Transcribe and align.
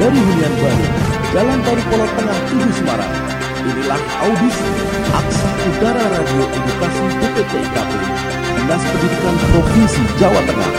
dari 0.00 0.16
hunian 0.16 0.54
baru, 0.56 0.86
Jalan 1.36 1.60
Baru 1.60 1.82
Polo 1.92 2.06
Tengah 2.16 2.38
7 2.48 2.72
Semarang. 2.80 3.12
Inilah 3.60 4.00
audisi 4.24 4.68
Aksi 5.12 5.48
Udara 5.68 6.04
Radio 6.08 6.44
Edukasi 6.48 7.04
BPT 7.20 7.52
IKP, 7.60 7.92
Dinas 8.56 8.82
Pendidikan 8.88 9.36
Provinsi 9.52 10.02
Jawa 10.16 10.40
Tengah. 10.48 10.72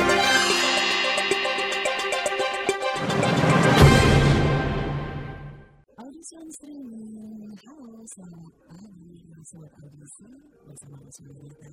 Kita. 11.21 11.69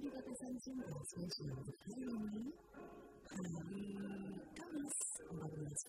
Di 0.00 0.08
batasan 0.08 0.54
cinta 0.64 0.88
spesial 1.04 1.60
hari 1.60 1.76
ini. 2.40 2.50
Hari 3.30 3.46
Kamis 3.46 3.60
14 3.60 3.60
Februari 3.60 3.69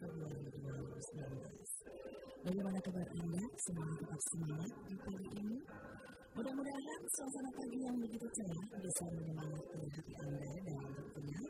2019. 0.02 1.14
Bagaimana 2.42 2.80
kabar 2.82 3.06
Anda? 3.06 3.44
Semuanya 3.62 3.96
tetap 4.02 4.22
semangat 4.34 4.72
di 4.90 4.96
pagi 4.98 5.30
ini. 5.38 5.58
Mudah-mudahan 6.34 7.02
suasana 7.14 7.52
pagi 7.54 7.80
yang 7.86 7.98
begitu 8.02 8.26
cerah 8.34 8.66
bisa 8.82 9.06
menyemangati 9.14 9.78
hati 9.94 10.14
Anda 10.26 10.52
dan 10.66 10.82
tentunya 10.98 11.42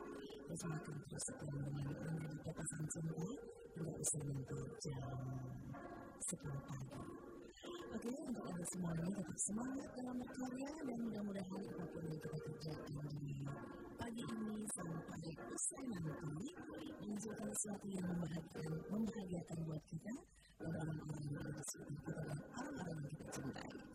bersamakan 0.52 0.96
terus 1.08 1.24
setia 1.32 1.48
menemani 1.48 1.94
Anda 1.96 2.24
di 2.28 2.38
batasan 2.44 2.84
cinta 2.92 3.24
hingga 3.72 3.92
usia 3.96 4.20
menyentuh 4.20 4.68
jam 4.84 5.00
10 6.28 6.68
pagi. 6.68 7.00
Oke, 7.96 8.12
untuk 8.28 8.44
Anda 8.52 8.64
semuanya 8.68 9.06
tetap 9.16 9.38
semangat 9.48 9.88
dalam 9.96 10.16
berkarya 10.20 10.70
dan 10.76 10.98
mudah-mudahan 11.08 11.62
apa 11.72 11.84
pun 11.88 12.02
yang 12.04 12.20
kita 12.20 12.36
kerjakan 12.36 13.06
di 13.16 13.36
pagi 14.02 14.18
ini 14.18 14.66
sampai 14.74 15.30
usai 15.46 15.82
nanti 15.86 16.10
menghasilkan 17.06 17.50
sesuatu 17.54 17.86
yang 17.86 18.02
membahagiakan, 18.10 18.74
membahagiakan 18.90 19.58
buat 19.62 19.82
kita 19.86 20.14
dan 20.58 20.70
orang-orang 20.74 21.22
yang 21.30 21.54
kita 21.54 22.10
dan 22.10 22.38
orang-orang 22.50 22.98
yang 22.98 23.14
kita 23.14 23.24
cintai. 23.30 23.91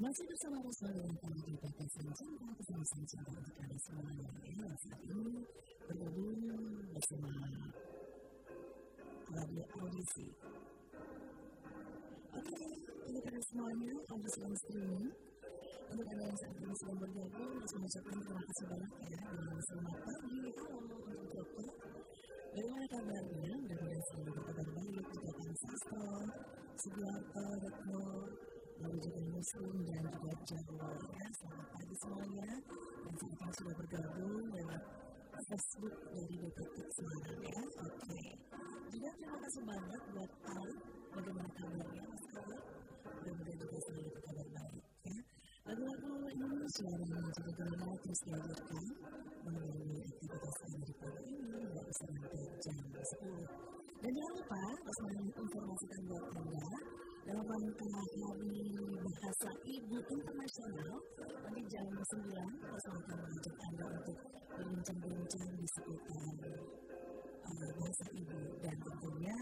Masih 0.00 0.24
bersama 0.24 0.56
Rosma 0.64 0.88
dengan 0.96 1.12
kami 1.20 1.40
di 1.44 1.52
Batasan 1.60 2.08
Cinta, 2.16 2.48
pesan 2.56 3.04
cinta 3.04 3.32
untuk 3.36 3.52
Anda 3.60 3.76
semua 3.84 4.08
yang 4.16 4.32
ya, 4.48 4.72
saat 4.80 5.00
ini 5.04 5.44
bergabung 5.84 6.40
bersama 6.96 7.32
Radio 9.28 9.64
Audisi. 9.76 10.26
Oke, 12.32 12.68
untuk 13.12 13.24
Anda 13.28 13.40
semuanya, 13.44 13.92
Audisi 14.08 14.38
yang 14.40 14.56
streaming, 14.64 15.08
untuk 15.92 16.06
Anda 16.16 16.24
yang 16.32 16.38
saat 16.40 16.54
ini 16.56 16.74
sedang 16.80 16.98
bergabung, 17.04 17.50
harus 17.60 17.72
mengucapkan 17.76 18.18
terima 18.24 18.42
kasih 18.48 18.66
banyak 18.72 18.92
ya, 19.04 19.20
dan 19.20 19.60
selamat 19.68 19.96
pagi, 20.00 20.36
halo 20.48 20.76
untuk 20.80 21.28
Joko. 21.28 21.64
Bagaimana 22.50 22.86
kabarnya? 22.88 23.52
Mudah-mudahan 23.52 24.02
selalu 24.08 24.30
berkabar 24.32 24.68
baik, 24.80 25.06
juga 25.12 25.52
Sastro, 25.60 26.08
Sugiarto, 26.80 27.44
Retno, 27.60 28.04
Muslim 29.40 29.72
dan 29.88 30.04
juga 30.12 30.36
Jawa 30.52 30.88
ya. 31.00 31.26
Selamat 31.32 31.68
pagi 31.72 31.96
semuanya. 31.96 32.48
Dan 33.00 33.14
ini 33.24 33.48
sudah 33.56 33.74
bergabung 33.80 34.44
lewat 34.52 34.82
Facebook 35.48 35.96
dari 36.12 36.34
DPT 36.44 36.76
Semarang 36.92 37.40
ya. 37.48 37.62
Oke. 37.80 38.20
Juga 38.92 39.08
terima 39.16 39.36
kasih 39.40 39.62
banyak 39.64 40.02
buat 40.12 40.32
Al. 40.44 40.68
Bagaimana 41.16 41.50
kabarnya 41.56 42.04
Mas 42.04 42.24
Al? 42.36 42.52
Mudah-mudahan 43.16 43.56
juga 43.64 43.76
selalu 43.80 44.08
berkabar 44.12 44.46
baik 44.60 44.84
ya. 45.08 45.18
Lagu-lagu 45.64 46.12
Indonesia 46.36 46.90
yang 47.00 47.24
juga 47.32 47.52
gemar 47.56 47.96
terus 47.96 48.20
dihadirkan 48.28 48.84
melalui 49.40 50.00
aktivitas 50.04 50.56
Anda 50.68 50.78
di 50.84 50.94
pagi 51.00 51.24
ini 51.32 51.60
hingga 51.64 51.82
sampai 51.96 52.40
jam 52.60 52.76
10. 52.92 54.04
Dan 54.04 54.10
jangan 54.12 54.32
lupa, 54.36 54.62
Osman 54.84 55.16
informasikan 55.32 56.00
buat 56.12 56.24
Anda 56.28 56.99
dalam 57.30 57.46
Hari 57.46 57.70
Bahasa 59.06 59.50
Ibu 59.62 59.96
Internasional 60.02 60.98
nanti 61.46 61.62
jam 61.70 61.86
9 61.86 62.26
Osman 62.74 62.98
akan 63.06 63.18
mengajak 63.22 63.56
Anda 63.70 63.86
untuk 63.86 64.18
berbincang-bincang 64.50 65.50
di 65.54 65.66
seputar 65.70 66.34
uh, 67.46 67.70
bahasa 67.78 68.06
ibu. 68.18 68.40
Dan 68.58 68.76
tentunya 68.82 69.36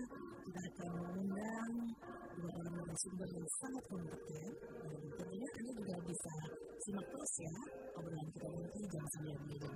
kita 0.44 0.61
akan 0.69 0.88
mengundang 1.00 1.73
dua 2.37 2.50
orang 2.61 2.75
narasumber 2.76 3.29
yang 3.32 3.49
sangat 3.56 3.85
kompeten. 3.88 4.52
Dan 4.84 4.93
tentunya 5.08 5.49
Anda 5.49 5.70
juga 5.73 5.94
bisa 6.05 6.34
simak 6.84 7.06
terus 7.08 7.32
ya 7.41 7.56
obrolan 7.96 8.29
kita 8.37 8.49
nanti 8.52 8.81
jam 8.93 9.05
9 9.17 9.32
hingga 9.32 9.56
jam 9.64 9.75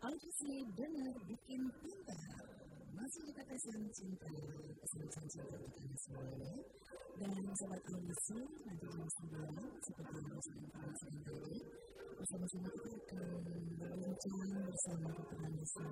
Audisi 0.00 0.52
benar 0.72 1.12
bikin 1.28 1.60
pintar 1.76 2.55
masih 2.96 3.22
kita 3.28 3.42
pesan 3.44 3.82
cinta 3.92 4.28
pesan 4.80 5.04
cinta 5.12 5.44
anda 5.52 5.96
semuanya 6.00 6.54
dan 7.20 7.44
sobat 7.60 7.82
audisi 7.92 8.38
nanti 8.64 8.86
jam 8.88 9.08
9 9.08 9.84
seperti 9.84 10.16
yang 10.16 10.40
saya 10.40 10.58
informasikan 10.64 11.20
tadi 11.28 11.58
bersama-sama 12.16 12.68
kita 12.72 12.90
akan 12.96 13.60
berbincang 13.76 14.40
bersama. 14.64 15.10
Andisa 15.44 15.86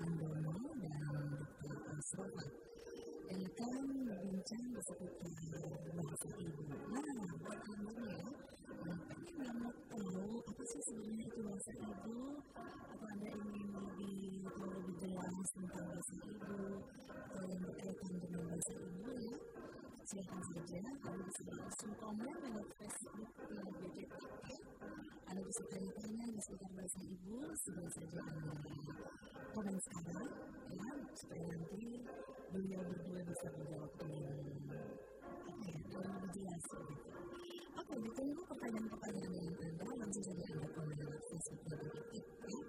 Andono 0.00 0.56
dan 0.80 1.04
Dr. 1.60 1.92
Asrofa 2.00 2.44
yang 3.28 3.42
akan 3.44 3.84
berbincang 4.08 4.64
seputar 4.88 5.32
bahasa 5.92 6.28
ibu. 6.40 6.62
Nah, 6.66 7.28
buat 7.44 7.60
anda 7.60 7.92
ya, 8.08 8.41
yang 9.22 9.38
pengen 9.38 9.54
banget 9.54 9.76
tahu 9.86 10.34
apa 10.42 10.62
sih 10.66 10.80
sebenarnya 10.82 11.24
itu 11.30 11.38
bahasa 11.46 11.72
ibu, 11.78 12.18
atau 12.58 13.06
anda 13.06 13.28
ingin 13.30 13.66
lebih 13.70 14.18
tahu 14.50 14.70
lebih 14.82 14.94
jelas 14.98 15.48
tentang 15.54 15.86
bahasa 15.86 16.14
ibu, 16.26 16.58
atau 17.06 17.42
yang 17.46 17.60
berkaitan 17.62 18.12
dengan 18.18 18.42
bahasa 18.50 18.72
ibu 18.82 19.06
ya, 19.14 19.34
silakan 20.10 20.40
saja. 20.42 20.78
Anda 20.82 21.22
bisa 21.22 21.42
langsung 21.54 21.92
komen 22.02 22.34
lewat 22.34 22.68
Facebook 22.82 23.30
yang 23.46 23.68
BJT 23.78 24.10
Anda 25.30 25.42
bisa 25.46 25.62
tanya-tanya 25.70 26.24
di 26.26 26.40
sekitar 26.42 26.70
bahasa 26.74 27.00
ibu 27.06 27.36
segera 27.62 27.88
saja 27.94 28.18
Anda 28.26 28.54
komen 29.54 29.76
sekarang 29.86 30.30
ya 30.66 30.88
supaya 31.14 31.42
nanti 31.46 31.82
beliau 32.50 32.82
berdua 32.90 33.20
bisa 33.22 33.46
menjawab 33.54 33.92
dengan 34.02 34.34
apa 34.34 34.74
ya 35.62 35.78
dengan 35.78 36.10
lebih 36.10 36.30
jelas 36.34 36.62
gitu. 36.90 37.51
Oke, 37.72 37.94
ditunggu 37.96 38.42
pertanyaan-pertanyaan 38.52 39.32
yang 39.32 39.48
Anda 39.56 39.86
langsung 39.96 40.24
saja 40.24 40.44
Anda 40.44 40.66
BJT 41.80 42.12
ya. 42.16 42.60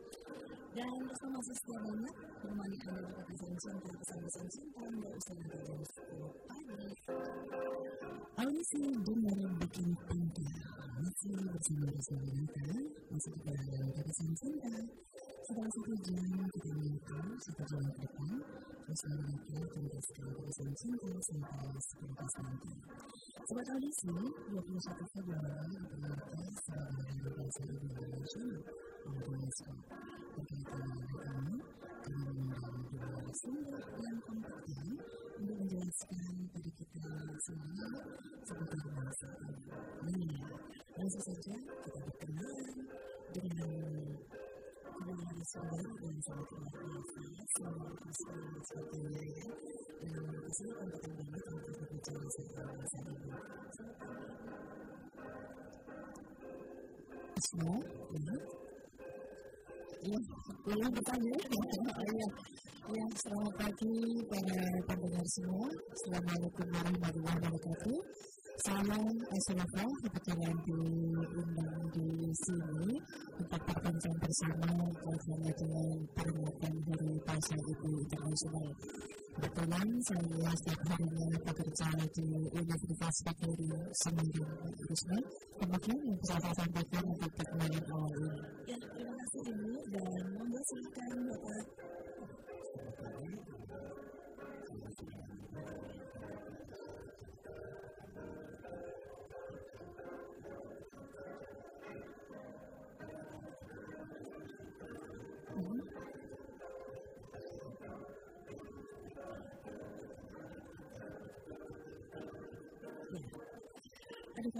Dan 0.73 1.05
bersama 1.05 1.37
setia 1.43 1.77
banyak, 1.83 2.15
menemani 2.41 2.77
Anda 2.87 2.99
juga 3.03 3.21
pesan 3.27 3.53
cinta, 3.61 3.89
pesan-pesan 3.93 4.45
cinta, 4.49 4.79
Anda 4.87 5.07
usah 5.13 5.35
nanti 5.37 5.57
jam 5.67 5.79
10 5.83 6.31
pagi. 6.49 6.87
Audisi 8.33 8.81
dengar 9.05 9.39
bikin 9.61 9.89
pintar, 10.07 10.57
masih 10.97 11.35
bersama 11.51 11.85
Rasa 11.93 12.15
Renata, 12.17 12.67
masih 13.11 13.31
juga 13.37 13.51
dalam 13.69 13.89
pesan 13.93 14.29
cinta. 14.39 14.73
Setelah 15.43 15.67
satu 15.75 15.91
jam 16.07 16.23
kita 16.55 16.71
menyatu, 16.71 17.19
satu 17.35 17.63
jam 17.67 17.83
ke 17.83 17.99
depan, 17.99 18.31
terus 18.79 19.01
Renata 19.11 19.59
tuntaskan 19.75 20.27
pesan 20.39 20.69
cinta 20.79 21.09
sampai 21.19 21.67
10 21.83 22.47
nanti. 22.47 22.71
Sobat 23.43 23.67
audisi, 23.75 24.07
21 24.07 25.03
Februari 25.11 25.75
diperingati 25.83 26.43
sebagai 26.63 26.95
Hari 26.95 27.27
Bahasa 27.27 27.61
Ibu 27.75 28.03
Nasional 28.07 28.61
oleh 29.03 29.23
UNESCO. 29.35 29.71
Berkaitan 30.31 30.79
dengan 30.79 31.35
ini, 31.43 31.55
kami 32.07 32.19
mengundang 32.23 32.77
dua 32.87 33.19
yang 33.99 34.17
kompeten 34.23 34.87
untuk 35.43 35.57
menjelaskan 35.59 36.33
pada 36.55 36.69
kita 36.71 37.03
semua 37.43 37.87
seputar 38.47 38.79
bahasa. 38.95 39.29
Nah, 40.07 40.47
langsung 40.95 41.23
saja 41.27 41.55
kita 41.83 41.99
berkenalan 41.99 42.75
dengan 43.35 44.12
ya, 62.93 63.05
selamat 63.19 63.53
pagi 63.59 63.95
para 64.31 64.59
pendengar 64.87 65.27
semua. 65.27 65.67
Assalamualaikum 65.67 66.67
warahmatullahi 66.71 67.37
wabarakatuh. 67.43 68.32
Salam 68.53 68.85
Assalamualaikum 69.33 69.97
kepada 70.05 70.33
yang 70.45 70.59
diundang 70.61 71.73
di 71.89 72.05
sini 72.37 73.01
untuk 73.41 73.61
berbincang 73.65 74.17
bersama 74.21 74.69
kaitannya 74.93 75.51
dengan 75.57 75.97
peringatan 76.13 76.73
Hari 76.85 77.09
Bahasa 77.25 77.55
Ibu 77.57 77.89
Internasional. 77.97 78.69
Kebetulan 79.33 79.87
saya 80.05 80.51
setiap 80.53 80.81
harinya 80.85 81.27
bekerja 81.49 81.87
di 82.13 82.27
Universitas 82.53 83.15
Negeri 83.25 83.69
Semarang, 84.05 84.73
Risma. 84.85 85.17
Kemudian 85.57 85.97
yang 85.97 86.17
bisa 86.21 86.35
saya 86.37 86.53
sampaikan 86.53 87.03
untuk 87.09 87.31
perkenalan 87.33 87.85
awal 87.89 88.13
ini. 88.21 88.41
Ya, 88.69 88.77
terima 88.77 89.13
kasih 89.17 89.41
Ibu 89.49 89.71
dan 89.89 90.23
monggo 90.37 90.61
silakan 90.69 91.17
Bapak. 91.25 91.65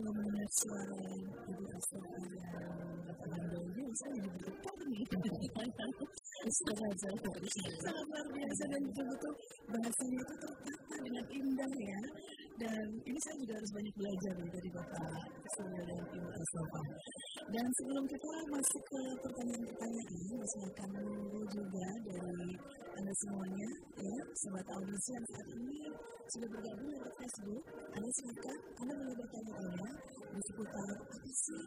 Mendengar 0.04 0.50
suara 0.52 1.00
Ibu 1.48 1.64
Asrofa 1.80 2.20
yang 2.36 2.92
Bapak 3.08 3.30
Handolnya, 3.40 3.88
saya 3.96 4.12
jadi 4.20 4.30
bergetar 4.36 4.76
nih. 4.84 5.04
Astaga, 6.44 6.88
sangat 7.00 7.24
luar 7.24 8.26
biasa 8.36 8.64
dan 8.68 8.82
betul-betul 8.84 9.34
bahasanya 9.72 10.20
itu 10.20 10.36
tertata 10.44 10.96
dengan 11.08 11.26
indah 11.32 11.72
ya. 11.80 12.02
Dan 12.60 12.86
ini 13.08 13.20
saya 13.24 13.36
juga 13.48 13.54
harus 13.56 13.72
banyak 13.72 13.96
belajar 13.96 14.34
nih 14.44 14.50
dari 14.52 14.70
Bapak 14.76 15.24
Surya 15.56 15.82
dan 15.88 16.00
Ibu 16.04 16.30
Asrofa. 16.36 16.82
Dan 17.48 17.66
sebelum 17.80 18.04
kita 18.04 18.28
masuk 18.52 18.84
ke 18.84 19.02
pertanyaan-pertanyaan, 19.24 20.44
silakan 20.52 20.90
menunggu 21.00 21.42
juga 21.48 21.88
dari 22.12 22.52
Anda 23.00 23.14
semuanya, 23.24 23.70
ya, 24.04 24.18
sobat 24.36 24.68
audisi 24.68 25.10
yang 25.16 25.26
saat 25.32 25.48
ini 25.48 25.80
sudah 26.32 26.48
bergabung 26.48 26.90
lewat 26.94 27.14
Facebook. 27.20 27.66
Anda 27.94 28.10
silakan, 28.16 28.58
Anda 28.80 28.94
boleh 28.96 29.16
bertanya-tanya 29.20 29.90
di 30.34 30.42
seputar 30.50 30.90
apa 30.98 31.30
sih 31.34 31.64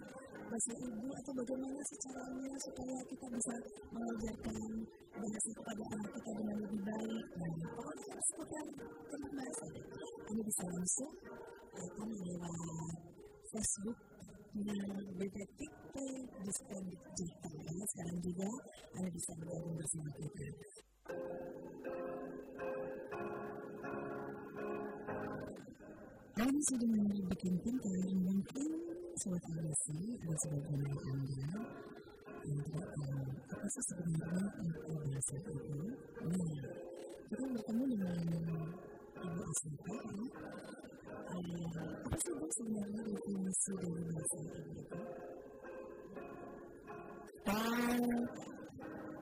bahasa 0.46 0.72
ibu 0.78 1.08
atau 1.10 1.32
bagaimana 1.34 1.80
sih 1.90 1.98
caranya 2.06 2.54
supaya 2.62 2.96
kita 3.10 3.26
bisa 3.34 3.54
mengajarkan 3.90 4.70
bahasa 5.18 5.50
kepada 5.58 5.84
anak 5.90 6.10
kita 6.14 6.30
dengan 6.38 6.56
lebih 6.62 6.82
baik. 6.86 7.24
Nah, 7.36 7.54
pokoknya 7.76 8.16
seputar 8.30 8.66
tentang 9.10 9.32
bahasa. 9.34 9.66
Anda 10.26 10.42
bisa 10.42 10.64
langsung, 10.70 11.12
kan 11.76 12.08
lewat 12.10 12.96
Facebook 13.52 13.98
di 14.56 14.64
BT 15.20 15.36
TikTok 15.60 16.28
diskon 16.48 16.84
digital 16.88 17.54
ya 17.60 17.84
sekarang 17.92 18.18
juga 18.24 18.48
Anda 18.96 19.08
bisa 19.12 19.30
bergabung 19.36 19.74
bersama 19.76 20.10
kita. 20.16 20.46
Kalian 26.36 26.60
sudah 26.68 26.92
bikin 27.32 27.54
pintar 27.64 27.96
mungkin 28.12 28.68
sobat 29.24 29.40
audisi 29.56 30.20
ada 30.20 30.36
sebagian 30.44 30.84
dari 30.84 31.00
Anda 31.08 31.48
yang 32.44 32.60
tidak 32.60 32.88
tahu 32.92 33.24
apa 33.56 33.66
sih 33.72 33.84
sebenarnya 33.88 34.44
itu 34.60 34.92
bahasa 35.00 35.34
itu. 35.40 35.80
Nah, 36.28 36.60
kita 37.32 37.44
bertemu 37.56 37.82
dengan 37.88 38.20
Ibu 39.16 39.40
Asmita 39.48 39.96
ya. 39.96 40.24
Apa 42.04 42.16
sih 42.20 42.32
Bu 42.36 42.46
sebenarnya 42.52 43.00
definisi 43.00 43.72
dari 43.80 44.02
bahasa 44.04 44.36
itu? 44.44 45.00
Uh, 47.48 48.20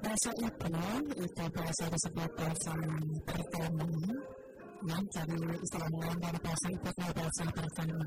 bahasa 0.02 0.30
itu 0.34 0.66
itu 1.22 1.44
bahasa 1.46 1.84
disebut 1.94 2.30
bahasa 2.34 2.72
pertama 3.22 3.86
ya 4.84 4.98
jadi 5.12 5.36
istilahnya 5.64 6.10
dari 6.20 6.38
bahasa 6.44 6.66
ke 6.68 6.90
bahasa 7.12 7.44
pertama. 7.52 8.06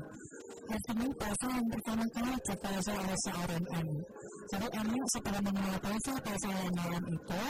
Artinya 0.68 1.06
bahasa 1.16 1.46
yang 1.48 1.68
pertama 1.72 2.04
kali 2.12 2.32
dikuasai 2.44 2.96
oleh 3.00 3.18
seorang 3.24 3.64
anak 3.72 4.02
jadi 4.48 4.64
anak 4.80 5.04
setelah 5.12 5.40
mengenal 5.44 5.76
bahasa 5.84 6.12
bahasa 6.24 6.48
yang 6.48 6.72
lain 6.80 7.04
itu 7.12 7.44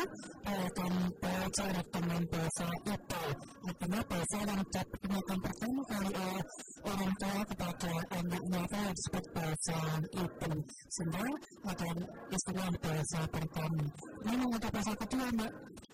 akan 0.51 0.93
belajar 1.23 1.75
dengan 1.95 2.23
bahasa 2.27 2.67
itu. 2.91 3.23
Artinya 3.71 4.01
bahasa 4.03 4.37
yang 4.43 4.63
digunakan 4.67 5.39
pertama 5.39 5.81
kali 5.87 6.11
oleh 6.11 6.43
orang 6.91 7.13
tua 7.23 7.41
kepada 7.47 7.93
anaknya 8.19 8.61
itu 8.67 8.81
disebut 8.99 9.25
bahasa 9.31 9.79
itu. 10.11 10.51
Sehingga 10.91 11.25
ada 11.71 11.89
istilah 12.35 12.71
bahasa 12.83 13.21
pertama. 13.31 13.85
Ini 14.27 14.45
ada 14.59 14.69
bahasa 14.75 14.93
kedua 14.99 15.27
mbak. 15.39 15.53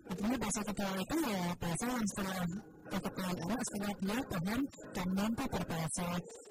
Artinya 0.08 0.36
bahasa 0.40 0.60
kedua 0.72 0.90
itu 1.04 1.16
ya 1.20 1.42
bahasa 1.60 1.84
yang 1.84 2.06
setelah 2.16 2.44
keketahuan 2.90 3.36
anak 3.48 3.60
setelah 3.68 3.94
dia 4.00 4.18
paham 4.28 4.60
dan 4.92 5.08
mampu 5.16 5.44
berbahasa 5.48 6.08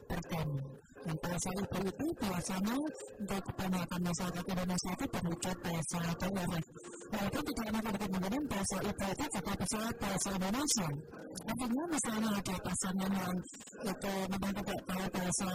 pertama 0.09 0.61
dan 1.03 1.15
bahasa 1.19 1.49
ibu 1.51 1.79
itu 1.83 2.05
biasanya 2.15 2.75
untuk 3.19 3.41
kebanyakan 3.51 3.99
masyarakat 4.07 4.45
Indonesia 4.55 4.91
itu 4.95 5.05
berwujud 5.11 5.57
bahasa 5.59 5.99
daerah 6.15 6.63
walaupun 7.13 7.43
tidak 7.45 7.65
enak 7.69 7.83
untuk 7.85 8.09
menggunakan 8.09 8.43
bahasa 8.49 8.77
ibu 8.81 9.05
itu 9.13 9.25
juga 9.33 9.53
bisa 9.61 9.81
bahasa 10.01 10.29
Indonesia. 10.33 10.89
Artinya 11.33 11.83
misalnya 11.89 12.29
ada 12.37 12.55
pasangan 12.61 13.11
yang 13.13 13.35
itu 13.83 14.13
memang 14.31 14.53
tidak 14.53 14.79
tahu 14.85 15.05
bahasa 15.13 15.49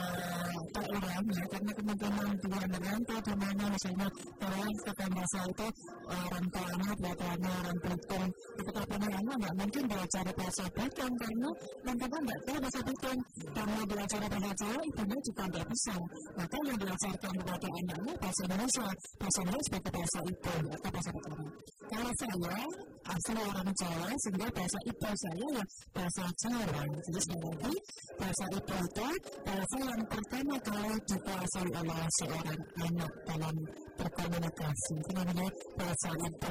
daerahnya 0.74 1.42
karena 1.48 1.72
kemungkinan 1.78 2.34
dia 2.42 2.62
merantau 2.66 3.18
di 3.22 3.34
mana 3.38 3.64
misalnya 3.70 4.08
kalau 4.42 4.68
kata 4.84 5.06
bahasa 5.06 5.38
itu 5.48 5.68
orang 6.08 6.46
tuanya 6.50 6.90
belakangnya 6.98 7.52
orang 7.62 7.78
Belitung 7.78 8.28
ketika 8.58 8.82
penyanyi 8.90 9.32
nggak 9.38 9.54
mungkin 9.54 9.82
belajar 9.86 10.24
bahasa 10.34 10.64
Belitung 10.74 11.12
karena 11.22 11.48
mereka 11.86 12.18
nggak 12.18 12.40
tahu 12.46 12.58
bahasa 12.58 12.80
Belitung. 12.82 13.20
Karena 13.48 13.80
belajar 13.88 14.20
bahasa 14.28 14.50
Jawa 14.58 14.80
ibunya 14.82 15.18
juga 15.22 15.42
nggak 15.48 15.66
bisa. 15.70 15.94
Maka 16.36 16.56
yang 16.66 16.78
diajarkan 16.78 17.32
kepada 17.38 17.68
anaknya 17.68 18.12
bahasa 18.18 18.40
Indonesia. 18.44 18.86
Bahasa 19.18 19.38
Indonesia 19.42 19.66
sebagai 19.68 19.92
bahasa 19.94 20.18
ibu 20.24 20.54
atau 20.68 20.90
bahasa 20.90 21.10
pertama 21.12 21.47
kalau 21.88 22.12
saya 22.20 22.60
asal 23.08 23.36
orang 23.40 23.70
Jawa 23.80 24.08
sehingga 24.20 24.48
bahasa 24.52 24.78
ibu 24.84 25.08
saya 25.08 25.46
ya 25.56 25.64
bahasa 25.96 26.22
Jawa. 26.44 26.82
Jadi 26.84 27.20
sekali 27.24 27.48
lagi 27.48 27.74
bahasa 28.20 28.44
ibu 28.52 28.74
itu 28.84 29.08
bahasa 29.48 29.76
yang 29.80 30.02
pertama 30.04 30.56
kali 30.60 30.94
dikuasai 31.08 31.68
oleh 31.72 32.02
seorang 32.20 32.60
anak 32.84 33.12
dalam 33.24 33.56
berkomunikasi. 33.96 34.94
Itu 35.00 35.10
namanya 35.16 35.48
bahasa 35.80 36.08
ibu 36.12 36.50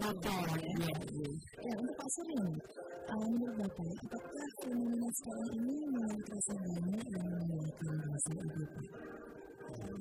Oke, 0.00 0.26
ya. 0.26 0.94
Ya, 1.62 1.74
untuk 1.78 1.94
Pak 1.94 2.08
Sering, 2.10 2.42
menurut 3.30 3.54
Bapak, 3.54 3.90
apakah 4.02 4.48
fenomena 4.64 5.08
sekarang 5.14 5.50
ini 5.60 5.74
mulai 5.94 6.18
terasa 6.26 6.54
banyak 6.58 7.04
yang 7.06 7.26
menggunakan 7.30 7.94
bahasa 8.02 8.30
ibu 8.34 8.62
Pak? 9.70 10.00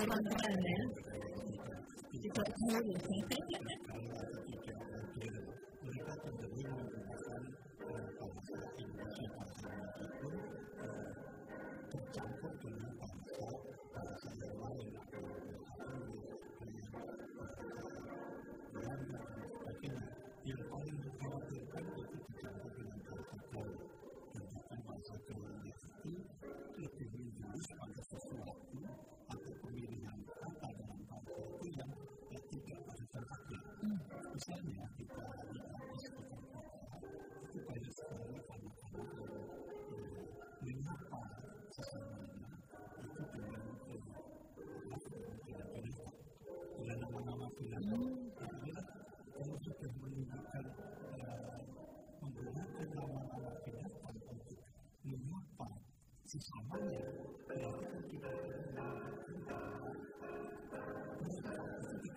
Fenomena 0.00 0.30
seperti 0.32 0.70
itu 0.70 0.99
but 2.34 2.48
you. 2.60 3.79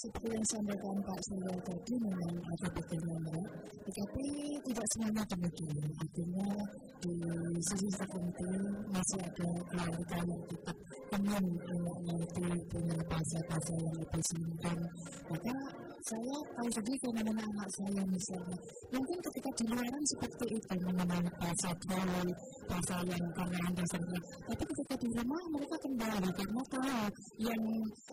seperti 0.00 0.32
yang 0.32 0.46
sampaikan 0.48 0.96
Pak 1.04 1.20
Surya 1.28 1.54
tadi 1.60 1.94
memang 2.00 2.32
ada 2.40 2.68
bagaimana, 2.72 3.36
tetapi 3.84 4.24
tidak 4.64 4.86
semuanya 4.96 5.22
demikian. 5.28 5.88
Artinya 6.00 6.48
di 7.04 7.14
sisi 7.68 7.88
tertentu 7.92 8.48
masih 8.88 9.20
ada 9.20 9.48
keluarga 9.68 10.18
yang 10.24 10.42
tetap 10.48 10.76
ingin 11.10 11.44
anaknya 11.68 12.14
itu 12.16 12.44
punya 12.72 12.96
bahasa-bahasa 13.12 13.72
yang 13.76 13.96
lebih 14.00 14.22
simpan. 14.24 14.78
Maka 15.28 15.54
saya 16.00 16.36
tahu 16.56 16.68
sendiri 16.72 16.96
fenomena 17.04 17.42
anak 17.44 17.68
saya 17.76 18.02
misalnya. 18.08 18.56
Mungkin 18.88 19.18
ketika 19.20 19.50
di 19.52 19.64
luaran 19.68 20.04
seperti 20.08 20.44
itu 20.56 20.74
mengenai 20.80 21.28
bahasa 21.36 21.70
gaul, 21.84 22.28
bahasa 22.64 22.94
yang 23.04 23.24
karena 23.36 23.58
anda 23.68 23.84
sendiri. 23.84 24.20
Tapi 24.48 24.62
ketika 24.64 24.94
di 24.96 25.08
rumah 25.12 25.42
mereka 25.52 25.76
kembali 25.84 26.30
karena 26.32 26.62
tahu 26.72 27.04
yang 27.36 27.62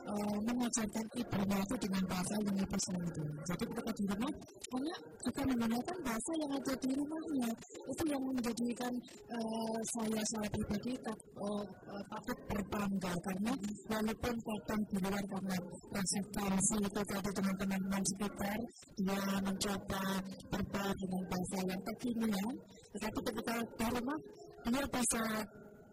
uh, 0.04 0.38
mengajarkan 0.52 1.06
ibunya 1.16 1.58
itu 1.64 1.76
dengan 1.80 2.04
bahasa 2.10 2.34
yang 2.44 2.58
lebih 2.58 2.82
sendiri. 2.86 3.24
Jadi 3.48 3.64
ketika 3.70 3.92
di 3.98 4.04
rumah 4.10 4.34
anak 4.78 5.00
juga 5.24 5.42
menggunakan 5.48 5.98
bahasa 6.04 6.32
yang 6.42 6.52
ada 6.58 6.74
di 6.78 6.90
rumahnya. 6.94 7.50
Itu 7.88 8.04
yang 8.08 8.24
menjadikan 8.24 8.94
uh, 9.32 9.80
saya 9.96 10.22
saya 10.28 10.48
pribadi 10.52 10.92
tak, 11.02 11.20
uh, 11.40 11.64
uh, 11.64 12.04
takut 12.12 12.38
berbangga 12.52 13.14
karena 13.24 13.54
walaupun 13.88 14.36
kadang 14.36 14.82
di 14.92 14.98
luar 15.04 15.24
karena 15.28 15.58
tensi 15.94 16.78
itu 16.78 17.02
tadi 17.08 17.30
teman-teman 17.32 17.80
teman 17.88 18.04
sekitar 18.14 18.60
dia 18.98 19.24
mencoba 19.44 20.04
berbaur 20.52 20.96
dengan 20.98 21.24
bahasa 21.32 21.58
yang 21.68 21.82
kekinian 21.88 22.54
tetapi 22.96 23.20
ketika 23.32 23.56
di 23.62 23.86
rumah 23.94 24.20
dia 24.68 24.84
bisa 24.92 25.24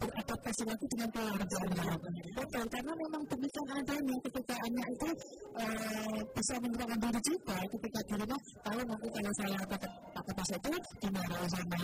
beradaptasi 0.00 0.62
lagi 0.66 0.86
dengan 0.90 1.08
keluarganya 1.14 1.94
betul 2.34 2.64
karena 2.68 2.92
memang 2.98 3.22
demikian 3.30 3.68
adanya 3.78 4.16
ketika 4.26 4.54
anak 4.66 4.86
itu 4.90 5.08
uh, 5.54 6.18
bisa 6.34 6.54
menggunakan 6.58 6.98
diri 6.98 7.20
juga 7.24 7.56
ketika 7.62 8.00
di 8.04 8.14
rumah. 8.20 8.40
Tahu 8.64 8.80
nanti 8.84 9.08
kalau 9.14 9.32
saya 9.38 9.58
pakai 9.64 9.90
pakai 10.14 10.32
bahasa 10.34 10.54
itu 10.58 10.70
dimarahi 11.02 11.46
sama 11.52 11.76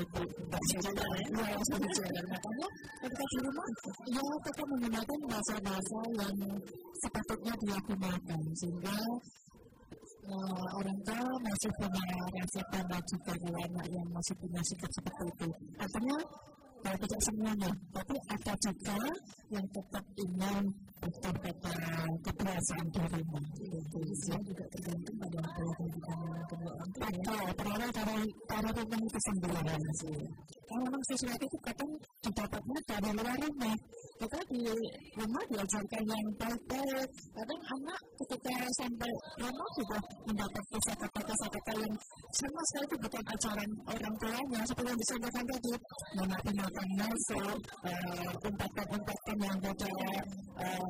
bahasa 0.51 0.77
juga 0.81 1.05
ya. 1.07 1.27
Ya 1.31 1.59
sebenarnya 1.67 2.23
makanya 2.31 2.69
ketika 3.01 3.25
di 3.31 3.39
rumah 3.47 3.67
ya 4.11 4.25
tetap 4.45 4.67
menggunakan 4.71 5.19
bahasa-bahasa 5.31 5.99
yang 6.19 6.37
sepatutnya 7.01 7.53
dia 7.63 7.79
gunakan 7.87 8.41
sehingga 8.59 8.97
uh, 10.31 10.67
orang 10.79 10.99
tua 11.07 11.29
masih 11.47 11.71
punya 11.79 12.05
rasa 12.37 12.61
tambah 12.71 13.01
juga 13.09 13.33
anak 13.39 13.87
yang 13.91 14.09
masih 14.11 14.35
punya 14.39 14.61
sikap 14.67 14.91
seperti 14.95 15.25
itu. 15.31 15.49
Artinya 15.79 16.17
uh, 16.87 16.97
tidak 16.97 17.21
semuanya, 17.25 17.71
tapi 17.93 18.17
ada 18.29 18.53
juga 18.63 18.97
yang 19.51 19.67
tetap 19.73 20.05
ingin 20.17 20.65
betul 21.01 21.35
pada 21.41 21.97
kebiasaan 22.25 22.87
di 22.93 23.01
rumah. 23.01 23.45
Itu 23.57 23.99
saya 24.25 24.39
juga 24.45 24.65
tergantung 24.73 25.17
pada 25.17 25.41
pola 25.41 25.73
pendidikan 25.81 26.19
kedua 26.51 26.71
orang 26.71 26.91
tua. 26.93 27.09
Betul, 27.11 27.45
berawal 27.57 27.91
dari 27.91 28.19
dari 28.49 28.71
rumah 28.77 28.99
itu 29.01 29.21
sendiri. 29.27 29.77
Kalau 30.69 30.83
memang 30.87 31.03
sesuatu 31.09 31.45
itu 31.49 31.59
kadang 31.65 31.91
didapatnya 32.23 32.79
dari 32.87 33.11
luar 33.17 33.37
rumah 33.41 33.77
kita 34.21 34.41
di 34.53 34.61
rumah 35.17 35.45
diajarkan 35.49 36.05
yang 36.05 36.27
baik-baik 36.37 37.09
kadang 37.33 37.61
anak 37.73 38.01
ketika 38.21 38.53
sampai 38.77 39.13
rumah 39.41 39.69
sudah 39.81 40.03
mendapat 40.29 40.65
kata-kata 40.77 41.35
kata 41.49 41.73
yang 41.81 41.95
sama 42.37 42.61
sekali 42.69 42.85
itu 42.85 42.97
bukan 43.01 43.25
ajaran 43.33 43.71
orang 43.89 44.15
tuanya 44.21 44.61
seperti 44.69 44.89
yang 44.93 45.01
disampaikan 45.01 45.45
tadi 45.49 45.73
menapi 46.21 46.51
makan 46.53 46.89
masuk 47.01 47.59
umpatan-umpatan 48.45 49.37
yang 49.41 49.59
tidak 49.65 50.25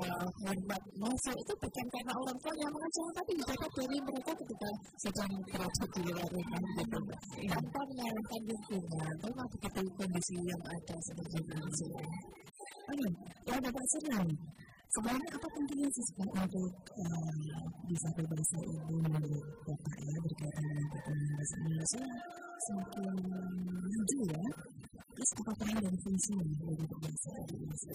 hormat 0.09 0.83
masuk. 0.97 1.37
Itu 1.37 1.53
bukan 1.61 1.87
karena 1.93 2.13
orang 2.17 2.39
tua 2.41 2.55
yang 2.57 2.73
mengajarkan 2.73 3.15
tapi 3.21 3.33
didapat 3.37 3.71
dari 3.77 3.97
mereka 4.01 4.33
ketika 4.41 4.69
sedang 5.01 5.33
berada 5.51 5.85
di 5.91 6.01
luar 6.09 6.29
rumah 6.33 6.63
gitu. 6.79 6.99
Tanpa 7.51 7.81
menyalahkan 7.91 8.41
lingkungan 8.49 9.15
memang 9.21 9.49
begitu 9.53 9.81
kondisi 9.99 10.37
yang 10.41 10.63
ada 10.65 10.97
seperti 11.05 11.37
itu 11.41 11.89
Ayo, 12.91 13.09
ya 13.47 13.57
dapat 13.63 13.87
senang. 13.95 14.29
Sebenarnya 14.91 15.31
apa 15.39 15.49
pentingnya 15.55 15.87
sih 15.95 16.07
untuk 16.19 16.75
uh, 16.99 17.63
bisa 17.87 18.09
berbahasa 18.19 18.59
ibu 18.59 18.95
menurut 18.99 19.47
Bapak 19.63 19.97
ya 20.03 20.19
berkaitan 20.19 20.65
dengan 20.67 20.87
perkembangan 20.91 21.35
bahasa 21.39 21.55
Indonesia 21.63 22.05
semakin 22.67 23.05
maju 23.71 24.19
ya. 24.35 24.45
Terus 25.15 25.31
apa 25.39 25.53
peran 25.63 25.79
dan 25.79 25.95
fungsinya 26.03 26.43
dari 26.43 26.85
berbahasa 26.91 27.31
Indonesia? 27.55 27.95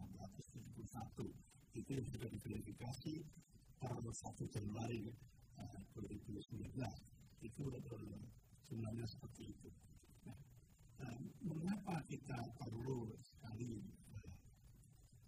1 4.81 4.89
Januari 4.89 5.13
eh, 5.61 5.79
2019 5.93 6.73
itu 7.45 7.63
adalah 7.69 8.17
sebenarnya 8.65 9.05
seperti 9.05 9.53
itu. 9.53 9.69
Nah, 10.25 10.33
eh, 11.05 11.21
mengapa 11.45 12.01
kita 12.09 12.41
perlu 12.57 13.13
sekali 13.21 13.77
eh, 13.77 14.33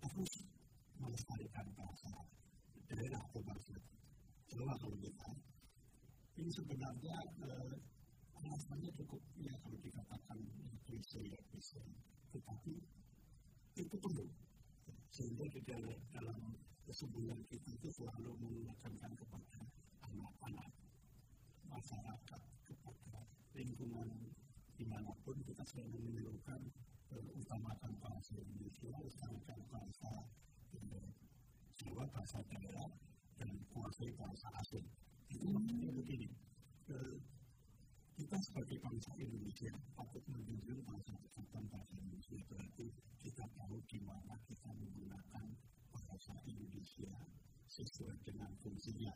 terus 0.02 0.34
melestarikan 0.98 1.70
bahasa 1.78 2.10
daerah 2.90 3.22
atau 3.30 3.46
bahasa 3.46 3.78
Jawa 4.50 4.74
kalau 4.82 4.98
kita? 4.98 5.30
Ini 6.42 6.50
sebenarnya 6.50 7.14
eh, 7.46 7.78
alasannya 8.42 8.90
cukup 8.98 9.22
ya 9.38 9.54
kalau 9.62 9.78
dikatakan 9.86 10.40
klise 10.90 11.22
ya 11.30 11.38
klise. 11.54 11.78
Tetapi 12.34 12.74
itu 13.78 13.96
perlu. 14.02 14.26
Sehingga 15.14 15.46
di 15.46 15.62
dalam, 15.62 16.58
kesembuhan 16.94 17.42
kita 17.50 17.74
itu 17.74 17.90
selalu 17.90 18.38
mengesankan 18.38 19.18
kepada 19.18 19.66
anak-anak 20.14 20.70
masyarakat 21.66 22.42
kepada 22.70 23.18
lingkungan 23.58 24.14
di 24.78 24.86
mana 24.86 25.10
pun 25.26 25.34
kita 25.42 25.66
selalu 25.66 25.98
menyerukan 26.06 26.62
uh, 27.18 27.30
utamakan 27.34 27.98
bahasa 27.98 28.38
Indonesia 28.38 28.94
utamakan 29.02 29.60
bahasa 29.74 30.12
uh, 30.78 31.10
Jawa 31.82 32.06
bahasa 32.14 32.46
daerah 32.46 32.86
dan 33.42 33.50
kuasai 33.74 34.14
bahasa 34.14 34.46
asing. 34.62 34.86
Itu 35.34 35.50
maksudnya 35.50 35.90
begini, 35.90 36.30
kita 38.14 38.38
sebagai 38.38 38.78
bangsa 38.78 39.10
Indonesia 39.18 39.74
patut 39.98 40.22
menjunjung 40.30 40.86
bahasa 40.86 41.18
kesatuan 41.26 41.66
bahasa 41.74 41.98
Indonesia 41.98 42.38
berarti 42.46 42.94
kita 43.26 43.50
tahu 43.58 43.82
di 43.90 43.98
mana 44.06 44.38
kita 44.46 44.70
menggunakan 44.70 45.50
bahasa 45.94 46.34
Indonesia 46.50 47.14
sesuai 47.70 48.18
dengan 48.26 48.50
fungsinya. 48.66 49.14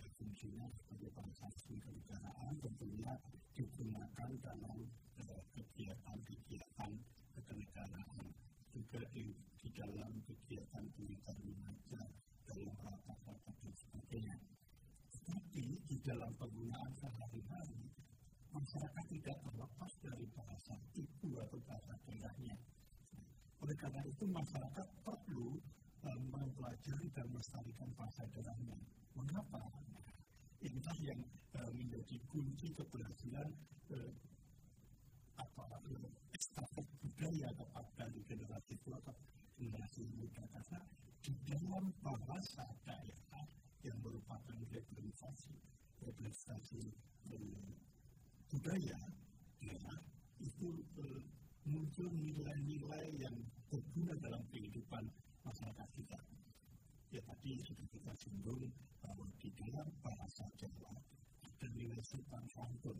Ya, 0.00 0.08
fungsinya 0.20 0.68
sebagai 0.76 1.10
bangsa 1.16 1.48
kenegaraan 1.64 2.52
tentunya 2.60 3.12
digunakan 3.56 4.30
dalam 4.44 4.78
kegiatan-kegiatan 5.56 6.92
kenegaraan 7.46 8.26
juga 8.70 9.00
di, 9.10 9.34
dalam 9.74 10.12
kegiatan 10.24 10.84
pendidikan 10.94 11.36
remaja 11.42 12.02
dalam 12.46 12.76
rapat-rapat 12.78 13.54
dan 13.62 13.74
sebagainya. 13.74 14.36
Tetapi 15.10 15.64
di 15.88 15.96
dalam 16.06 16.30
penggunaan 16.38 16.92
sehari-hari, 16.98 17.82
masyarakat 18.50 19.04
tidak 19.10 19.36
terlepas 19.42 19.92
dari 20.02 20.26
bahasa 20.34 20.74
ibu 20.94 21.28
atau 21.38 21.58
bahasa 21.66 21.94
daerahnya. 22.06 22.56
Oleh 23.60 23.76
karena 23.76 24.02
itu 24.08 24.24
masyarakat 24.26 24.86
perlu 25.04 25.60
mempelajari 26.70 27.10
dan 27.18 27.26
melestarikan 27.34 27.90
bahasa 27.98 28.22
daerahnya. 28.30 28.78
Mengapa? 29.18 29.58
Inilah 30.62 30.98
yang 31.02 31.20
uh, 31.58 31.72
menjadi 31.74 32.16
kunci 32.30 32.70
keberhasilan 32.76 33.48
eh, 33.90 34.12
apa 35.40 35.64
eh, 35.88 36.10
estafet 36.36 36.86
budaya 37.00 37.48
kepada 37.56 38.04
generasi 38.28 38.76
tua 38.84 39.00
atau 39.02 39.16
generasi 39.56 40.04
muda 40.14 40.44
karena 40.52 40.78
di 41.24 41.32
dalam 41.48 41.84
bahasa 42.04 42.64
daerah 42.84 43.44
yang 43.82 43.96
merupakan 44.04 44.56
representasi 44.68 45.56
representasi 46.04 46.92
eh, 47.32 47.72
budaya 48.52 49.00
daerah 49.64 49.98
itu 50.44 50.68
eh, 51.00 51.24
muncul 51.64 52.08
nilai-nilai 52.14 53.16
yang 53.16 53.36
berguna 53.72 54.12
dalam 54.20 54.44
kehidupan 54.52 55.08
masyarakat 55.40 55.88
kita. 55.96 56.20
Ya 57.10 57.18
tadi 57.26 57.58
sudah 57.66 57.86
kita 57.90 58.14
singgung 58.22 58.70
bahwa 59.02 59.26
di 59.42 59.50
dalam 59.58 59.82
bahasa 59.98 60.46
Jawa 60.54 60.94
ada 61.42 61.66
nilai 61.74 61.98
sopan 62.06 62.46
santun. 62.54 62.94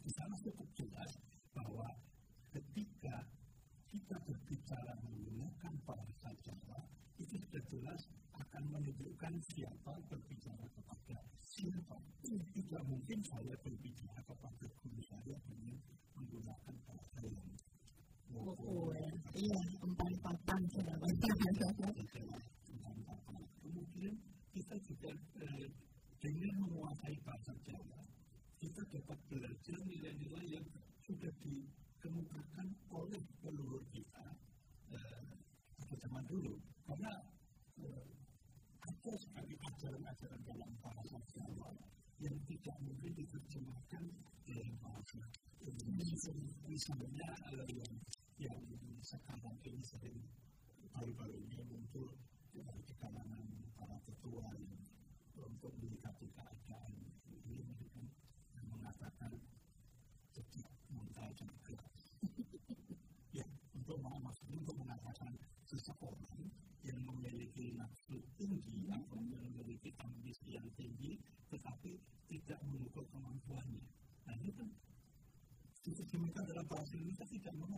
Di 0.00 0.08
sana 0.16 0.32
cukup 0.40 0.64
jelas 0.72 1.12
bahwa 1.52 1.92
ketika 2.56 3.28
kita 3.84 4.16
berbicara 4.24 4.96
menggunakan 5.04 5.74
bahasa 5.84 6.32
Jawa 6.40 6.80
itu 7.20 7.36
sudah 7.36 7.60
jelas 7.68 8.00
akan 8.32 8.64
menunjukkan 8.72 9.34
siapa 9.52 9.92
berbicara 10.08 10.64
kepada 10.72 11.20
siapa. 11.36 12.00
Tidak 12.24 12.82
mungkin 12.88 13.20
saya 13.28 13.52
berbicara 13.60 14.24
kepada 14.24 14.66
guru 14.80 15.04
saya 15.04 15.36
dengan 15.44 15.76
menggunakan 16.16 16.74
bahasa 16.88 17.20
yang 17.28 17.48
ya 18.28 19.12
iya 19.36 19.60
empat 19.84 20.12
papan 20.24 20.60
sudah 20.72 20.96
kemudian 23.62 24.14
kita 24.52 24.76
juga 24.84 25.10
eh, 25.44 25.68
dengan 26.18 26.52
menguasai 26.66 27.16
bahasa 27.22 27.52
Jawa 27.62 28.00
kita 28.58 28.82
dapat 28.90 29.18
belajar 29.30 29.78
nilai-nilai 29.86 30.46
yang 30.58 30.66
sudah 31.06 31.32
dikemukakan 31.40 32.68
oleh 32.90 33.22
leluhur 33.44 33.82
kita 33.94 34.26
eh, 34.92 35.30
pada 35.78 35.94
zaman 36.02 36.24
dulu 36.26 36.54
karena 36.88 37.12
eh, 37.84 38.06
ada 38.88 39.12
sekali 39.20 39.54
ajaran-ajaran 39.56 40.40
dalam 40.42 40.70
bahasa 40.80 41.18
Jawa 41.36 41.70
yang 42.18 42.36
tidak 42.50 42.76
mungkin 42.82 43.12
diterjemahkan 43.14 44.04
dalam 44.42 44.74
bahasa 44.82 45.22
Indonesia. 45.62 46.34
Misalnya 46.66 47.28
yang 47.70 47.94
yang 48.42 48.58
sekarang 49.02 49.56
ini 49.62 49.82
sering 49.86 50.18
baru-baru 50.90 51.36
ini 51.46 51.62
muncul 51.70 52.10
di 52.58 52.94
kalangan 52.98 53.46
para 53.78 53.94
ketua 54.02 54.50
yang 54.58 54.74
untuk 55.38 55.70
menyikapi 55.78 56.26
keadaan 56.34 56.94
ini 57.30 57.62
mereka 57.62 58.02
mengatakan 58.66 59.30
setiap 60.34 60.72
gerak. 61.62 61.94
ya, 63.38 63.46
untuk 63.78 64.02
maksudnya 64.02 64.58
untuk 64.58 64.74
mengatakan 64.74 65.38
seseorang 65.70 66.50
yang 66.82 66.98
memiliki 67.06 67.78
nafsu 67.78 68.18
tinggi 68.34 68.90
atau 68.90 69.22
yang 69.22 69.46
memiliki 69.54 69.94
ambisi 70.02 70.58
yang 70.58 70.66
tinggi 70.74 71.22
tetapi 71.54 71.94
tidak 72.26 72.58
mengukur 72.66 73.06
kemampuannya. 73.14 73.86
Nah 74.26 74.34
ini 74.34 74.50
kan 74.50 74.66
diterjemahkan 75.86 76.44
dalam 76.44 76.66
bahasa 76.66 76.98
Indonesia 76.98 77.24
tidak 77.24 77.54
mengatakan 77.54 77.77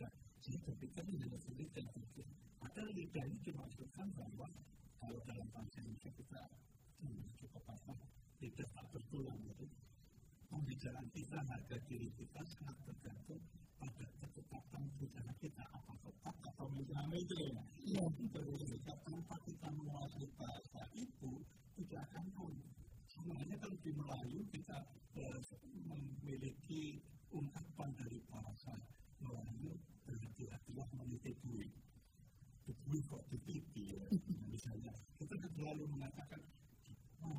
lidah. 0.00 0.12
Jadi 0.96 1.12
lidah 1.12 1.84
berpikir. 1.92 2.24
Maka 2.60 2.80
lidah 2.88 3.24
ini 3.28 3.50
menunjukkan 3.52 4.06
bahwa 4.16 4.46
kalau 5.00 5.18
dalam 5.28 5.48
bahasa 5.52 5.76
Indonesia 5.84 6.10
kita 6.16 6.40
cukup 7.36 7.64
apa 7.68 7.94
lidah 8.40 8.68
tak 8.72 8.86
bertulang 8.92 9.40
gitu. 9.44 9.66
Pembicaraan 10.50 11.06
kita, 11.14 11.38
harga 11.46 11.76
diri 11.86 12.10
kita 12.18 12.40
sangat 12.42 12.76
tergantung 12.82 13.38
pada 13.78 14.06
ketetapan 14.18 14.82
budaya 14.98 15.32
kita 15.38 15.62
apa 15.62 15.94
tetap 16.02 16.34
atau 16.42 16.66
misalnya 16.74 17.16
itu 17.16 17.34
ya. 17.38 17.62
Iya. 17.86 18.04
Berbeda 18.34 18.94
tanpa 19.06 19.36
kita 19.46 19.68
menguasai 19.70 20.26
bahasa 20.34 20.82
itu 20.98 21.30
tidak 21.78 22.02
akan 22.10 22.24
pun 22.34 22.52
sebenarnya 23.06 23.56
kalau 23.62 23.78
di 23.78 23.90
Melayu 23.94 24.40
kita 24.50 24.76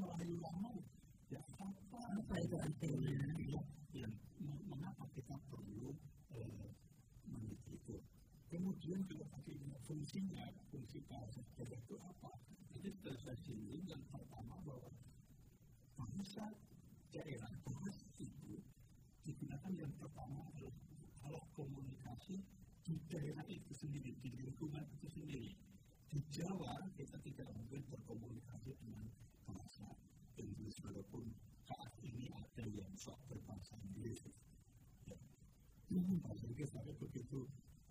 Melayu 0.00 0.40
lama 0.40 0.72
ya 1.28 1.40
apa 1.60 2.00
apa 2.16 2.34
itu 2.40 2.56
artinya 2.56 3.12
yang 3.92 4.12
mengapa 4.64 5.04
kita 5.12 5.36
perlu 5.52 5.92
meniti 7.28 7.76
itu 7.76 8.00
kemudian 8.48 9.04
juga 9.04 9.28
bagaimana 9.28 9.76
fungsinya 9.84 10.48
fungsi 10.72 11.04
bahasa 11.04 11.44
Jawa 11.52 11.76
itu 11.76 12.00
apa 12.00 12.32
jadi 12.72 12.88
saya 13.20 13.36
singgung 13.44 13.84
yang 13.84 14.00
pertama 14.08 14.56
bahwa 14.64 14.88
bahasa 16.00 16.48
daerah 17.12 17.52
bahasa 17.60 18.08
itu 18.16 18.56
digunakan 19.28 19.72
yang 19.76 19.92
pertama 20.00 20.40
adalah 20.48 20.76
alat 21.28 21.44
komunikasi 21.52 22.40
di 22.88 22.96
daerah 23.12 23.44
itu 23.52 23.76
sendiri 23.76 24.16
di 24.24 24.32
lingkungan 24.32 24.82
itu 24.96 25.12
sendiri 25.12 25.52
di 26.08 26.18
Jawa 26.32 26.88
kita 26.96 27.20
tidak 27.20 27.52
mungkin 27.52 27.84
berkomunikasi 27.92 28.72
dengan 28.80 29.04
bahasa 29.54 29.86
Inggris 30.38 30.76
walaupun 30.82 31.24
saat 31.66 31.92
ini 32.02 32.30
ada 32.34 32.64
yang 32.66 32.92
sok 32.98 33.18
berbahasa 33.30 33.74
Inggris 33.86 34.18
ya. 35.06 35.16
bahasa 36.22 36.44
Inggris 36.46 36.70
tapi 36.70 36.92
begitu 36.98 37.38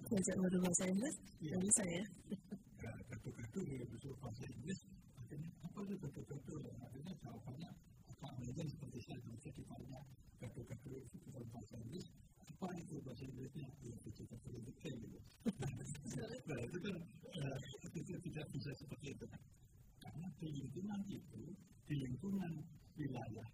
belajar 0.08 0.36
baru 0.39 0.58
bahasa 0.63 0.84
Inggris 0.88 1.15
nggak 1.43 1.62
bisa 1.63 1.84
ya 1.88 2.06
gaduh-gaduh 2.80 3.63
ya 3.67 3.84
bahasa 4.24 4.43
Inggris 4.48 4.80
akhirnya 5.19 5.50
apa 5.63 5.80
itu 5.84 5.95
gaduh-gaduh 6.00 6.58
akhirnya 6.80 7.13
jawabannya 7.19 7.69
apa 8.08 8.28
aja 8.39 8.63
seperti 8.63 9.00
saya 9.04 9.19
bisa 9.28 9.50
ditanya 9.52 10.00
gaduh-gaduh 10.39 10.95
itu 11.04 11.15
bukan 11.28 11.43
bahasa 11.52 11.76
Inggris 11.84 12.06
apa 12.39 12.67
itu 12.76 12.95
bahasa 13.04 13.24
Inggrisnya 13.28 13.67
ya 13.84 13.95
kita 14.04 14.36
politiknya 14.43 14.91
gitu 15.00 15.19
nah 16.50 16.60
itu 16.60 16.78
kan 16.84 16.95
itu 17.95 18.13
tidak 18.32 18.45
bisa 18.52 18.72
seperti 18.76 19.08
itu 19.15 19.26
karena 20.00 20.28
di 20.39 20.48
lingkungan 20.56 21.02
itu 21.08 21.41
di 21.88 21.89
lingkungan 22.00 22.64
wilayah 22.96 23.48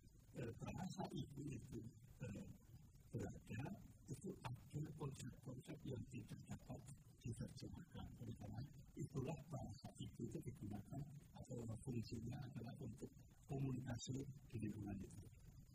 bahasa 0.62 1.03
itu 1.15 1.41
itu 1.49 1.79
berada 2.21 3.63
itu 4.05 4.29
ada 4.45 4.84
konsep-konsep 5.01 5.77
yang 5.81 6.01
tidak 6.13 6.38
dapat 6.45 6.77
diterjemahkan. 7.25 8.05
Karena 8.38 8.62
itulah 8.93 9.38
bahasa 9.49 9.89
itu 9.97 10.29
itu 10.29 10.38
digunakan 10.45 11.01
atau 11.41 11.65
fungsinya 11.81 12.38
adalah 12.51 12.75
untuk 12.81 13.10
komunikasi 13.49 14.21
di 14.53 14.58
lingkungan 14.62 14.97
itu. 15.01 15.23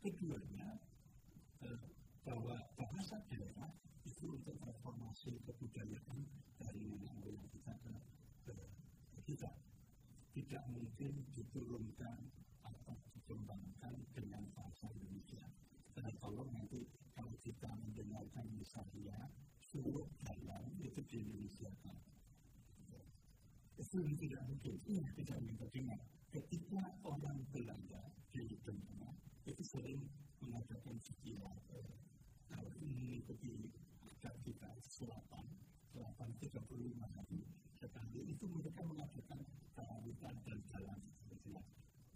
Keduanya, 0.01 0.79
eh, 1.67 1.83
bahwa 2.23 2.57
bahasa 2.79 3.19
daerah 3.29 3.71
itu 4.07 4.27
untuk 4.31 4.55
transformasi 4.63 5.37
kebudayaan 5.45 6.19
dari 6.57 6.81
nenek 6.87 7.13
moyang 7.19 7.49
kita 7.51 7.75
ke 8.47 8.55
kita. 9.27 9.51
tidak 10.31 10.63
mungkin 10.71 11.27
diturunkan 11.35 12.19
Kalau 16.31 16.47
nanti 16.55 16.87
kalau 17.11 17.35
kita 17.43 17.67
mendengarkan 17.83 18.47
misalnya 18.55 19.19
suruh 19.59 20.07
dalam 20.23 20.63
itu 20.79 21.03
di 21.11 21.27
Indonesia 21.27 21.67
kan. 21.83 21.99
Itu 23.75 23.99
tidak 24.15 24.39
mungkin, 24.47 24.79
iya, 24.87 25.11
tidak 25.19 25.43
mungkin. 25.43 25.91
Ketika 26.31 26.87
orang 27.03 27.43
Belanda 27.51 28.15
di 28.31 28.47
Tengah 28.63 29.11
itu 29.43 29.59
sering 29.67 30.07
mengadakan 30.39 31.03
sekilas 31.03 31.67
kalau 32.47 32.71
mengikuti 32.79 33.75
adat 33.99 34.35
kita 34.47 34.71
selatan, 34.87 35.51
selatan 35.91 36.31
35 36.39 37.11
hari 37.11 37.43
sekali 37.75 38.21
itu 38.31 38.47
mereka 38.47 38.87
mengadakan 38.87 39.43
tarawuhan 39.75 40.35
dan 40.47 40.59
jalan 40.71 40.99
seterusnya. 41.11 41.59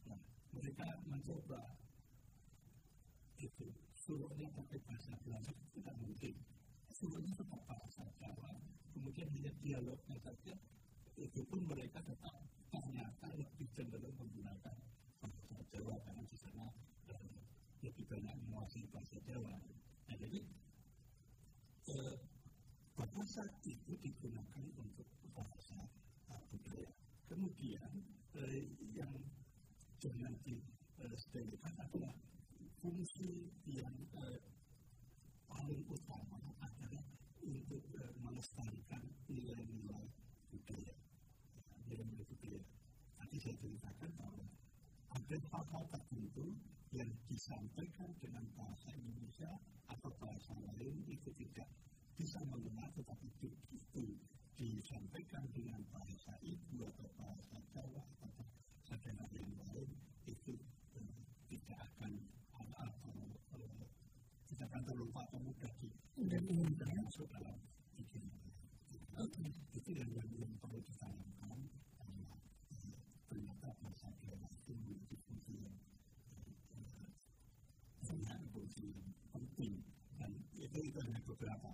Nah, 0.06 0.22
mereka 0.54 1.02
mencoba 1.02 1.82
itu 3.44 3.66
suruhnya 4.04 4.52
pakai 4.52 4.76
bahasa 4.84 5.16
Belanda 5.24 5.48
tidak 5.72 5.96
mungkin. 5.96 6.36
Suruhnya 6.92 7.32
tetap 7.32 7.60
bahasa 7.64 8.04
Jawa, 8.20 8.52
kemudian 8.92 9.32
hanya 9.32 9.48
dialognya 9.64 10.16
saja 10.20 10.54
itu 11.16 11.40
pun 11.48 11.64
mereka 11.64 12.04
tetap 12.04 12.36
ternyata 12.68 13.32
lebih 13.32 13.64
cenderung 13.72 14.12
menggunakan 14.20 14.76
bahasa 15.24 15.56
Jawa 15.72 15.96
karena 16.04 16.22
di 16.28 16.36
sana 16.36 16.68
eh, 17.08 17.40
lebih 17.80 18.04
banyak 18.04 18.34
menguasai 18.44 18.84
bahasa 18.92 19.16
Jawa. 19.24 19.56
Nah, 20.04 20.16
jadi 20.20 20.38
eh, 21.88 22.16
bahasa 22.92 23.42
itu 23.64 23.92
digunakan 24.04 24.64
untuk 24.76 25.08
bahasa 25.32 25.80
uh, 26.30 26.42
budaya. 26.52 26.92
Kemudian 27.26 27.90
eh, 28.36 28.68
yang 28.92 29.16
jangan 29.98 30.30
disepelekan 30.44 31.74
adalah 31.80 32.14
fungsi 32.84 33.48
yang 33.64 33.96
eh, 34.20 34.44
paling 35.48 35.80
utama 35.88 36.36
adalah 36.60 37.00
untuk 37.40 37.80
eh, 37.96 38.12
melestarikan 38.20 39.00
nilai-nilai 39.24 40.04
budaya. 40.52 40.92
Nilai-nilai 41.88 42.28
budaya. 42.28 42.60
Tadi 43.16 43.36
saya 43.40 43.56
ceritakan 43.56 44.10
bahwa 44.20 44.44
ada 45.16 45.36
hal-hal 45.48 45.84
tertentu 45.96 46.52
yang 46.92 47.08
disampaikan 47.24 48.12
dengan 48.20 48.44
bahasa 48.52 48.92
Indonesia 48.92 49.48
atau 49.88 50.12
bahasa 50.20 50.52
lain 50.68 51.08
itu 51.08 51.32
tidak 51.40 51.72
bisa 52.20 52.36
mendengar 52.52 52.92
tetapi 52.92 53.32
itu 53.72 54.04
disampaikan 54.60 55.48
dengan 55.56 55.80
bahasa 55.88 56.36
ibu 56.44 56.84
atau 56.84 57.08
bahasa 57.16 57.56
Jawa 57.72 58.04
atau 58.20 58.44
bahasa 58.84 58.94
yang 59.32 59.50
lain 59.72 59.88
itu 60.28 60.52
uh, 61.00 61.20
tidak 61.48 61.80
akan 61.80 62.12
atau 62.60 63.12
tidak 64.50 64.66
akan 64.70 64.82
terlupa 64.86 65.20
atau 65.26 65.38
mudah 65.42 65.72
di 65.80 65.90
masuk 67.02 67.26
dalam 67.30 67.58
pikiran. 67.98 68.30
Itu 69.74 69.90
yang 69.94 70.10
yang, 70.14 70.52
perlu 70.58 70.78
adalah 70.82 71.58
uh, 72.02 72.38
ternyata 73.30 73.68
bahasa 73.82 74.08
Jawa 74.22 74.46
itu 74.50 75.16
fungsi 75.26 75.54
yang 75.62 75.74
yang 78.24 78.42
penting 79.34 79.74
dan 80.18 80.30
itu 80.54 80.78
itu 80.78 80.98
hanya 81.02 81.20
beberapa 81.26 81.70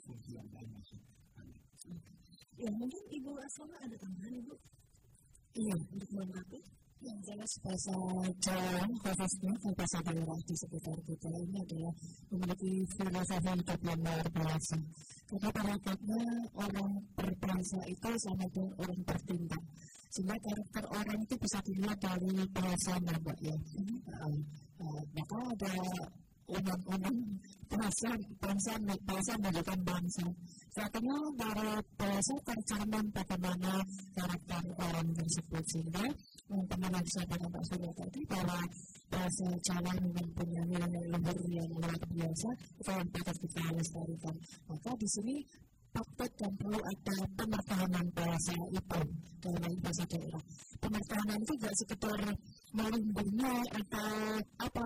fungsi 0.00 0.36
yang 0.36 0.48
lain 0.52 0.68
masih. 0.72 1.00
Ya, 2.56 2.70
mungkin 2.70 3.02
Ibu 3.10 3.32
Asma 3.42 3.76
ada 3.80 3.96
tambahan 3.96 4.34
Ibu? 4.38 4.54
Iya, 5.52 5.74
untuk 5.92 6.10
melengkapi 6.14 6.60
yang 7.02 7.18
jelas 7.26 7.52
bahasa 7.66 7.94
Jawa 8.38 8.86
khususnya 9.02 9.52
bahasa 9.74 9.98
daerah 10.06 10.38
di 10.46 10.54
sekitar 10.54 10.98
kita 11.02 11.30
ini 11.34 11.58
adalah 11.58 11.94
memiliki 12.30 12.72
filosofi 12.94 13.50
hidup 13.58 13.80
yang 13.82 14.00
luar 14.06 14.26
biasa. 14.30 14.78
Karena 15.26 15.74
pada 15.82 15.94
orang 16.62 16.92
berbahasa 17.18 17.80
itu 17.90 18.10
sama 18.22 18.46
dengan 18.54 18.72
orang 18.78 19.00
bertindak. 19.02 19.62
Sehingga 20.12 20.36
karakter 20.38 20.84
orang 20.92 21.18
itu 21.24 21.34
bisa 21.40 21.58
dilihat 21.64 21.98
dari 21.98 22.32
bahasanya, 22.52 23.14
Mbak 23.18 23.38
ya. 23.40 23.56
Uh, 24.82 25.02
maka 25.14 25.38
ada 25.56 25.74
undang-undang 26.52 27.18
bahasa 27.70 28.10
bangsa 28.36 28.72
bahasa 29.08 29.32
menjadikan 29.40 29.80
bangsa. 29.86 30.26
Satunya 30.72 31.16
dari 31.38 31.70
bahasa 31.96 32.34
tercermin 32.44 33.06
bagaimana 33.12 33.72
karakter 34.12 34.62
orang 34.76 35.08
tersebut 35.16 35.64
sehingga 35.72 36.06
yang 36.52 37.06
saya 37.08 37.24
pada 37.24 37.46
Pak 37.48 37.62
Surya 37.64 37.90
tadi 37.96 38.20
bahwa 38.28 38.60
bahasa 39.08 39.46
Jawa 39.64 39.92
punya 40.36 40.62
nilai 40.68 41.04
luhur 41.08 41.38
yang 41.48 41.68
luar 41.72 41.96
biasa 41.96 42.48
itu 42.76 42.90
yang 42.92 43.08
patut 43.08 43.36
kita 43.40 43.60
lestarikan. 43.72 44.34
Maka 44.68 44.90
di 45.00 45.08
sini 45.08 45.36
patut 45.92 46.30
dan 46.36 46.52
perlu 46.60 46.80
ada 46.80 47.16
pemertahanan 47.36 48.06
bahasa 48.12 48.54
itu 48.68 49.00
dalam 49.40 49.72
bahasa 49.80 50.04
daerah. 50.08 50.42
Pemertahanan 50.80 51.38
itu 51.40 51.52
tidak 51.56 51.74
sekedar 51.80 52.20
melindungi 52.72 53.54
atau 53.76 54.12
apa 54.60 54.84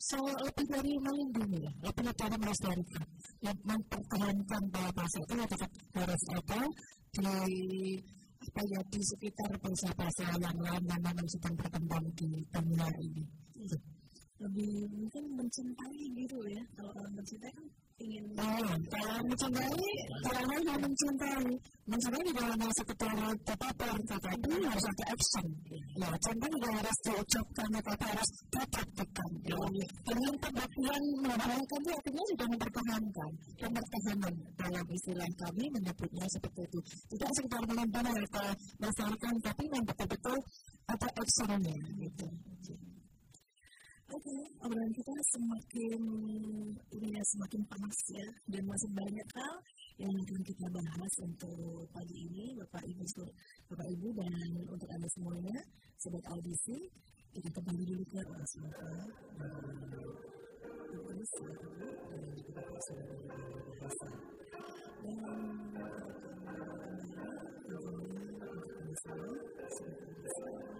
saya 0.00 0.32
lebih 0.48 0.66
dari 0.68 0.92
melindungi 0.96 1.64
lebih 1.80 2.12
dari 2.12 2.36
melestarikan. 2.40 3.04
Yang 3.40 3.58
mempertahankan 3.64 4.62
bahasa 4.72 5.18
itu 5.24 5.34
tetap 5.48 5.70
harus 5.96 6.22
ada 6.36 6.60
di 7.10 7.24
apa 8.50 8.66
ya 8.66 8.82
di 8.90 8.98
sekitar 8.98 9.46
bahasa-bahasa 9.62 10.26
yang 10.42 10.58
lain 10.58 10.82
yang 10.90 10.98
memang 11.06 11.22
sedang 11.30 11.54
berkembang 11.54 12.02
di 12.18 12.42
dunia 12.50 12.88
ini. 12.98 13.22
Lebih 14.42 14.90
mungkin 14.90 15.24
mencintai 15.38 16.02
gitu 16.18 16.42
ya. 16.50 16.58
Kalau 16.74 16.90
orang 16.98 17.14
mencintai 17.14 17.46
kan 17.54 17.66
ingin 18.00 18.24
oh, 18.40 18.72
kalau 18.88 19.20
mencintai 19.28 19.88
kalau 20.24 20.42
hanya 20.56 20.74
mencintai. 20.80 21.46
Mencintai 21.90 22.22
tidak 22.22 22.46
hanya 22.54 22.68
sekedar 22.78 23.12
developer 23.42 23.92
tetapi 24.06 24.50
harus 24.62 24.84
ada 24.86 25.04
action. 25.10 25.46
Ya 25.98 26.08
cinta 26.22 26.46
juga 26.46 26.68
harus 26.80 26.96
diucapkan 27.02 27.68
tetapi 27.74 28.04
harus 28.14 28.30
dipraktikkan 28.46 29.30
dengan 29.42 30.34
pembuktian 30.38 31.02
mengenalkan 31.18 31.80
itu 31.80 31.90
artinya 31.90 32.24
sudah 32.30 32.46
mempertahankan. 32.46 33.30
Mempertahankan 33.58 34.34
dalam 34.54 34.86
istilah 34.94 35.30
kami 35.34 35.64
menyebutnya 35.74 36.26
seperti 36.30 36.60
itu. 36.70 36.78
Tidak 37.10 37.30
sekedar 37.36 37.62
melambang 37.66 38.06
atau 38.06 38.48
melestarikan 38.78 39.34
tapi 39.42 39.64
memang 39.66 39.86
betul-betul 39.90 40.38
ada 40.88 41.08
actionnya 41.18 41.76
gitu 41.98 42.26
Oke, 44.10 44.26
okay, 44.26 44.42
obrolan 44.66 44.90
kita 44.90 45.14
semakin 45.30 46.02
ya 46.98 47.22
semakin 47.30 47.62
panas 47.70 47.98
ya 48.10 48.26
dan 48.50 48.66
masih 48.66 48.90
banyak 48.90 49.28
hal 49.38 49.54
yang 50.02 50.10
akan 50.10 50.42
kita 50.42 50.66
bahas 50.66 51.12
untuk 51.22 51.86
pagi 51.94 52.26
ini 52.26 52.58
Bapak 52.58 52.82
Ibu 52.90 53.06
Bapak 53.70 53.86
Ibu 53.86 54.08
dan 54.18 54.34
untuk 54.66 54.90
Anda 54.90 55.08
semuanya 55.14 55.62
sobat 56.02 56.26
audisi 56.26 56.90
kita 57.38 57.54
kembali 57.54 57.86
dulu 57.86 58.02
ke 58.10 58.18
orang 58.26 58.48
suara 58.50 58.90
dan 59.38 59.54
Ibu 60.90 61.22
Suara 61.30 61.70
dan 62.10 62.22
juga 62.34 62.50
Bapak 62.66 62.80
Suara 62.82 63.14
dari 63.14 63.62
bahasa. 63.78 64.10
Dan 65.06 65.18
kembali 65.70 66.58
tentunya 66.58 67.26
untuk 68.42 68.74
Anda 68.74 68.94
semua 69.06 69.38
sobat 69.70 69.98
audisi 70.02 70.79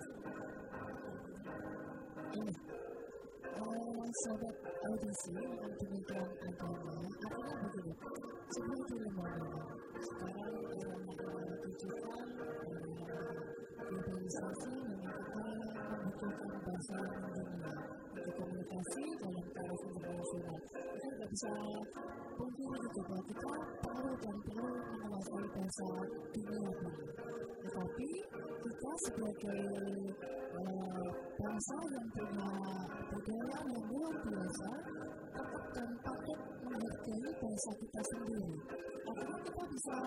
sobat 4.11 4.55
audisi 4.91 5.31
yang 5.39 5.71
demikian 5.79 6.27
agama 6.43 6.91
artinya 6.99 7.55
begini 7.63 7.93
semua 8.51 8.75
itu 8.75 8.95
lembaga 8.99 9.47
sekarang 10.03 10.51
yang 10.67 10.99
ditujukan 11.07 12.27
globalisasi 13.87 14.71
memang 14.83 15.15
kita 15.15 15.83
membutuhkan 15.95 16.55
bahasa 16.59 16.97
dunia 16.99 17.71
untuk 17.71 17.90
komunikasi 18.29 19.03
dalam 19.17 19.45
taraf 19.55 19.81
internasional 19.89 20.57
kita 20.69 21.07
tidak 21.09 21.29
bisa 21.33 21.51
pungkiri 22.37 22.77
itu 22.85 22.99
bahwa 23.01 23.23
kita 23.25 23.51
perlu 23.81 24.11
dan 24.21 24.35
perlu 24.45 24.69
menguasai 24.69 25.47
bahasa 25.49 25.87
dunia 26.29 26.71
tetapi 27.61 28.09
sebagai 29.01 29.61
uh, 30.53 31.09
bangsa 31.41 31.77
yang 31.89 32.07
punya 32.13 32.49
budaya 33.09 33.57
yang 33.65 33.83
luar 33.89 34.15
biasa 34.21 34.69
tetap 35.31 35.63
dan 35.73 35.89
patut 36.05 36.39
menghargai 36.61 37.29
bahasa 37.41 37.71
kita 37.81 38.01
sendiri 38.13 38.53
karena 39.15 39.37
kita 39.45 39.63
bisa 39.71 39.97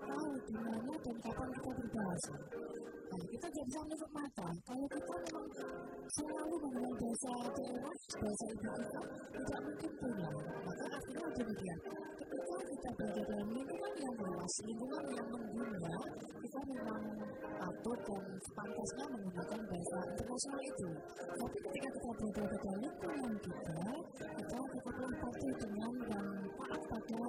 tahu 0.00 0.30
di 0.46 0.54
mana 0.56 0.94
dan 1.04 1.16
kapan 1.24 1.48
kita 1.56 1.70
berbahasa 1.76 2.34
Nah, 3.06 3.22
kita 3.32 3.46
tidak 3.48 3.66
bisa 3.70 3.80
menutup 3.86 4.10
mata. 4.10 4.48
Kalau 4.66 4.86
kita 4.90 5.14
memang 5.24 5.46
selalu 6.10 6.54
menggunakan 6.58 6.94
bahasa 6.98 7.32
daerah, 7.54 7.94
bahasa 8.18 8.44
ibu 8.50 8.66
kita, 8.66 9.00
tidak 9.30 9.58
mungkin 9.62 9.90
punya. 9.96 10.28
Maka 10.66 10.84
artinya 10.90 11.26
demikian. 11.38 11.78
Ketika 12.18 12.56
kita 12.66 12.88
berada 12.98 13.22
dalam 13.30 13.48
lingkungan 13.54 13.94
yang 13.94 14.14
luas, 14.20 14.52
lingkungan 14.66 15.04
yang 15.14 15.28
mengguna, 15.30 15.94
kita 16.42 16.60
memang 16.66 17.02
patut 17.56 17.98
dan 18.04 18.24
sepantasnya 18.42 19.04
menggunakan 19.06 19.60
bahasa 19.70 19.98
internasional 20.10 20.60
itu. 20.66 20.88
Tapi 21.16 21.58
ketika 21.62 21.88
kita 21.94 22.26
berada 22.34 22.56
dalam 22.58 22.80
lingkungan 22.82 23.34
kita, 23.38 23.78
kita 24.18 24.58
tetaplah 24.66 25.12
patuh 25.22 25.54
dengan 25.62 25.92
yang 26.10 26.28
taat 26.58 26.82
pada 26.90 27.22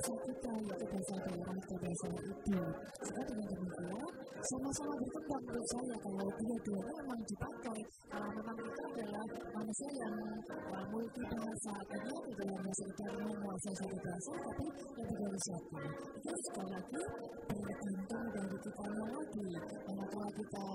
kita, 0.00 0.52
yaitu 0.62 0.84
bahasa 0.88 1.14
daerah 1.26 1.56
atau 1.58 1.76
bahasa 1.76 2.06
ibu. 2.08 2.60
Sehingga 3.02 3.22
dengan 3.28 3.46
demikian, 3.52 4.06
sama-sama 4.42 4.92
berkembang 4.98 5.42
menurut 5.46 5.66
saya 5.70 5.96
kalau 6.02 6.26
dua-duanya 6.34 6.94
memang 6.98 7.20
dipakai 7.30 7.78
uh, 8.10 8.30
memang 8.34 8.58
itu 8.58 8.82
adalah 8.90 9.24
manusia 9.54 9.90
yang 10.02 10.16
uh, 10.50 10.84
multi 10.90 11.22
bahasa 11.30 11.70
artinya 11.78 12.18
tidak 12.26 12.48
hanya 12.50 12.72
sekedar 12.74 13.12
menguasai 13.22 13.74
satu 13.78 13.96
bahasa 14.02 14.32
tapi 14.42 14.66
lebih 14.98 15.14
dari 15.14 15.40
satu 15.46 15.76
itu 16.18 16.32
sekali 16.42 16.70
lagi 16.74 17.02
bergantung 17.46 18.24
dari 18.34 18.56
kita 18.66 18.84
lagi 18.90 19.48
kalau 19.86 20.30
kita 20.34 20.66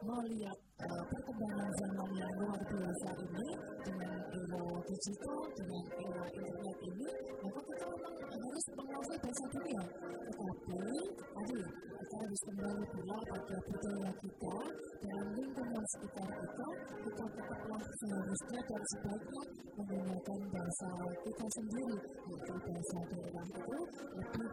melihat 0.00 0.58
uh, 0.80 1.04
perkembangan 1.12 1.70
zaman 1.76 2.10
yang 2.16 2.32
luar 2.40 2.60
biasa 2.64 3.08
ini 3.20 3.48
dengan 3.84 4.16
era 4.32 4.64
digital 4.88 5.38
dengan 5.52 5.84
era 5.92 6.22
internet 6.32 6.78
ini 6.88 7.08
maka 7.40 7.60
kita 7.68 7.84
memang 7.84 8.14
harus 8.30 8.64
menguasai 8.76 9.18
bahasa 9.20 9.44
dunia. 9.52 9.82
Tetapi 10.30 10.80
tadi 11.20 11.60
kita 12.00 12.16
harus 12.20 12.40
kembali 12.48 12.84
pula 12.90 13.18
pada 13.30 13.56
budaya 13.64 14.10
kita 14.20 14.56
dalam 15.00 15.28
lingkungan 15.36 15.84
sekitar 15.96 16.28
kita. 16.28 16.68
Kita 17.00 17.24
tetaplah 17.30 17.82
seharusnya 18.00 18.60
dan 18.60 18.82
sebaiknya 18.90 19.42
menggunakan 19.76 20.40
bahasa 20.52 20.90
kita 21.24 21.46
sendiri 21.56 21.96
yaitu 22.28 22.54
bahasa 22.60 22.98
daerah 23.10 23.46
itu 23.48 23.78
lebih 24.16 24.50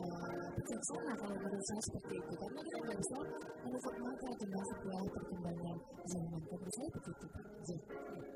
uh, 0.00 0.46
bijaksana 0.56 1.12
kalau 1.16 1.36
menurut 1.40 1.64
saya 1.64 1.82
seperti 1.88 2.14
itu. 2.20 2.32
Karena 2.36 2.60
kita 2.60 2.78
tidak 2.80 2.96
bisa 3.00 3.18
menutup 3.64 3.94
mata 4.02 4.28
dengan 4.40 4.64
sebuah 4.70 5.02
perkembangan 5.16 5.76
zaman. 6.06 6.40
Menurut 6.44 6.72
saya 6.76 6.88
begitu 6.96 7.24
Pak. 7.32 8.35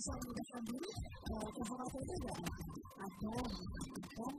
Bisa 0.00 0.16
memudahkan 0.16 0.62
diri 0.64 0.90
kekhawatiran 1.28 2.08
itu 2.08 2.14
enggak 2.16 2.36
ada 2.40 3.36
kan 4.16 4.32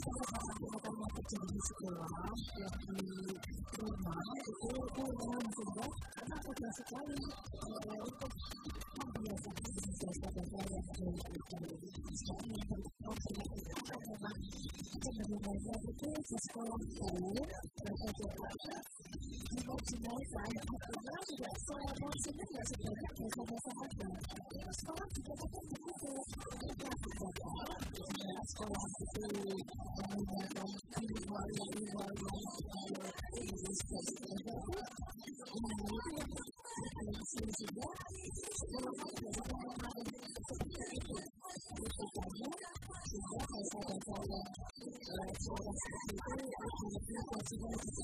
sama-sama 0.00 0.52
kita 0.64 0.88
yang 0.88 1.12
terjadi 1.12 1.48
di 1.52 1.60
sekolah 1.68 2.08
yang 2.56 2.72
di 2.88 3.04
rumah 3.84 4.16
itu 4.48 4.68
itu 4.80 5.02
memang 5.12 5.44
sehingga 5.52 5.86
karena 6.16 6.36
mudah 6.40 6.72
sekali 6.72 7.20
untuk 8.00 8.32
membiasakan 8.96 9.70
bahasa-bahasa 9.76 10.72
yang 10.72 10.88
baik 10.88 11.20
itu 11.20 11.52
sekarang 12.16 12.48
yang 12.48 12.64
terjadi 12.64 13.28
itu 13.44 14.00
memang 14.08 14.36
sebenarnya 15.04 15.74
itu 15.84 16.08
di 16.16 16.36
sekolah 16.48 16.80
ya 28.64 28.78
sekolah 47.44 48.03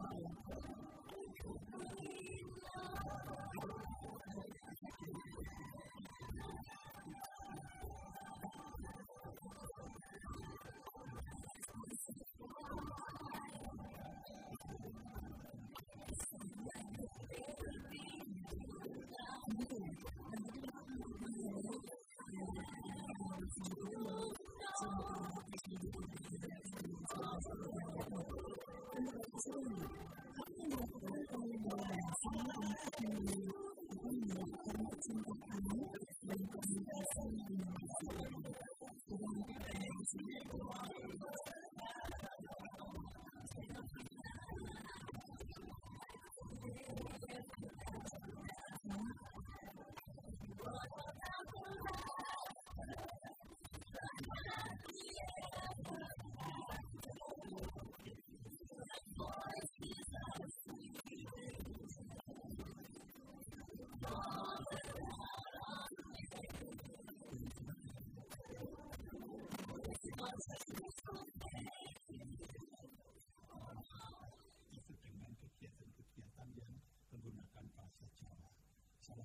Mm-hmm. 29.71 30.10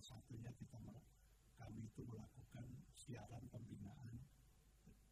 Satunya 0.00 0.52
kita 0.56 0.76
kami 1.56 1.88
itu 1.88 2.04
melakukan 2.04 2.68
siaran 2.92 3.42
pembinaan 3.48 4.20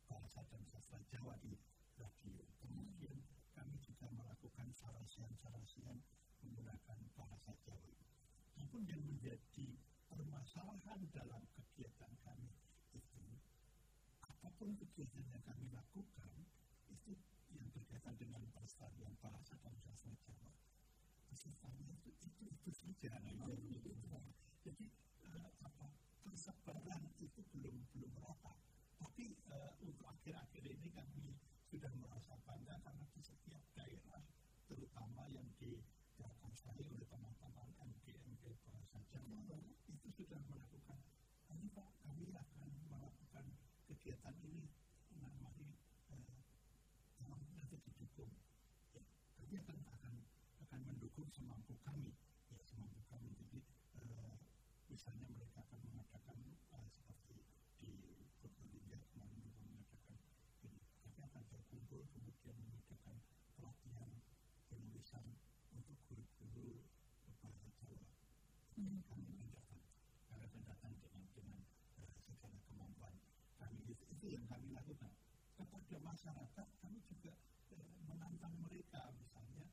bahasa 0.05 0.45
dan 0.53 0.63
sastra 0.69 1.01
Jawa 1.09 1.35
di 1.41 1.57
radio. 1.97 2.45
Kemudian 2.61 3.17
kami 3.57 3.81
juga 3.81 4.13
melakukan 4.13 4.69
sarasian-sarasian 4.77 5.99
menggunakan 6.45 6.99
bahasa 7.17 7.57
Jawa. 7.65 7.97
Namun 8.61 8.85
yang 8.85 9.03
menjadi 9.09 9.69
permasalahan 10.13 11.01
dalam 11.11 11.43
kegiatan 11.57 12.13
kami 12.21 12.53
itu, 12.93 13.25
apa 14.21 14.49
pun 14.61 14.77
kegiatan 14.77 15.25
yang 15.33 15.43
kami 15.49 15.73
lakukan, 15.73 16.33
itu 16.93 17.17
yang 17.57 17.67
berkaitan 17.73 18.15
dengan 18.21 18.45
pelestarian 18.53 19.17
bahasa 19.25 19.57
dan 19.65 19.75
sastra 19.81 20.13
Jawa. 20.29 20.53
Pesertanya 21.33 21.89
itu, 21.99 22.11
itu, 22.21 22.43
itu 22.53 22.71
saja. 22.71 23.17
Nah, 23.35 23.51
masyarakat 76.25 76.69
kami 76.81 77.05
juga 77.05 77.37
eh, 77.77 78.01
menantang 78.09 78.57
mereka 78.65 79.13
misalnya 79.13 79.69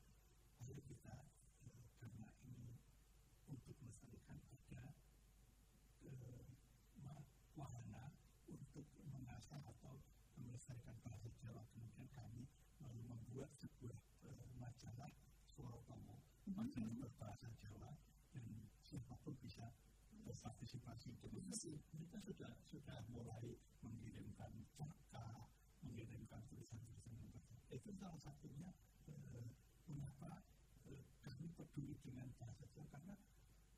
ayo 0.60 0.76
kita 0.84 1.24
eh, 1.64 1.80
karena 1.96 2.28
ini 2.44 2.76
untuk 3.48 3.72
melestarikan 3.80 4.36
ada 4.36 4.92
eh, 6.04 6.44
wahana 7.56 8.12
untuk 8.52 8.84
mengasah 9.16 9.64
atau 9.64 9.96
melestarikan 10.36 10.92
bahasa 11.00 11.32
Jawa. 11.40 11.64
Kemudian 11.72 12.04
kami 12.12 12.44
lalu 12.84 13.00
membuat 13.00 13.48
sebuah 13.56 13.96
eh, 14.28 14.52
majalah 14.60 15.08
Surotomo 15.48 16.20
hmm. 16.20 16.52
majalah 16.52 16.92
berbahasa 17.00 17.48
Jawa 17.64 17.96
dan 18.36 18.44
siapa 18.84 19.16
pun 19.24 19.32
bisa 19.40 19.72
berpartisipasi. 20.28 21.16
Jadi 21.16 21.40
hmm. 21.40 21.80
kita 21.96 22.20
sudah 22.20 22.52
sudah 22.68 23.00
mulai 23.08 23.56
salah 28.02 28.18
satunya 28.18 28.66
eh, 29.06 29.46
mengapa 29.86 30.42
eh, 30.90 31.06
kami 31.22 31.46
peduli 31.54 31.94
dengan 32.02 32.26
bahasa 32.34 32.66
Jawa? 32.74 32.90
Karena 32.90 33.14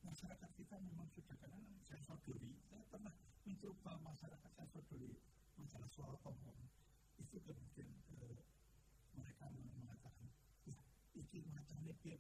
masyarakat 0.01 0.51
kita 0.57 0.81
memang 0.81 1.05
sudah 1.12 1.37
karena 1.37 1.61
saya 1.85 2.01
peduli 2.09 2.57
saya 2.64 2.81
pernah 2.89 3.12
mencoba 3.45 3.93
masyarakat 4.01 4.51
saya 4.57 4.68
peduli 4.72 5.12
masalah 5.61 5.89
soal 5.93 6.16
umum 6.25 6.57
itu 7.20 7.37
kemudian 7.37 7.93
eh, 8.16 8.41
mereka 9.12 9.45
mengatakan 9.53 10.29
ya 10.64 10.81
ini 11.12 11.45
macamnya 11.53 11.93
dia 12.01 12.16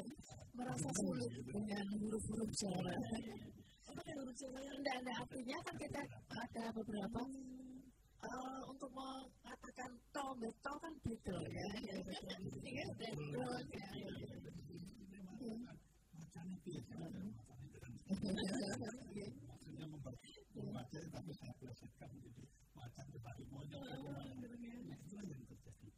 merasa 0.56 0.88
sulit 1.04 1.36
dengan 1.52 1.84
huruf-huruf 2.00 2.48
Jawa. 2.56 2.96
Apakah 3.92 4.14
huruf 4.24 4.36
Jawa 4.40 4.56
yang 4.64 4.80
tidak 4.80 5.16
artinya? 5.20 5.56
Kan 5.68 5.76
kita 5.76 6.00
ada 6.32 6.64
beberapa. 6.80 7.20
Uh, 8.22 8.62
untuk 8.70 8.86
beda 11.32 11.48
ya. 11.48 11.64
Ya 11.64 11.96
ya. 12.72 12.86
beda 12.92 13.86
ya 13.96 15.56
macamnya 16.12 16.56
biasa 16.64 16.94
maksudnya 18.92 19.28
membaca 20.52 20.98
tapi 21.12 21.30
saya 21.32 21.52
plesetkan 21.56 22.10
menjadi 22.12 22.44
macam 22.76 23.06
dari 23.08 23.44
monyet 23.48 23.80
nah 24.86 24.96
itulah 25.00 25.24
yang 25.24 25.42
terjadi 25.48 25.88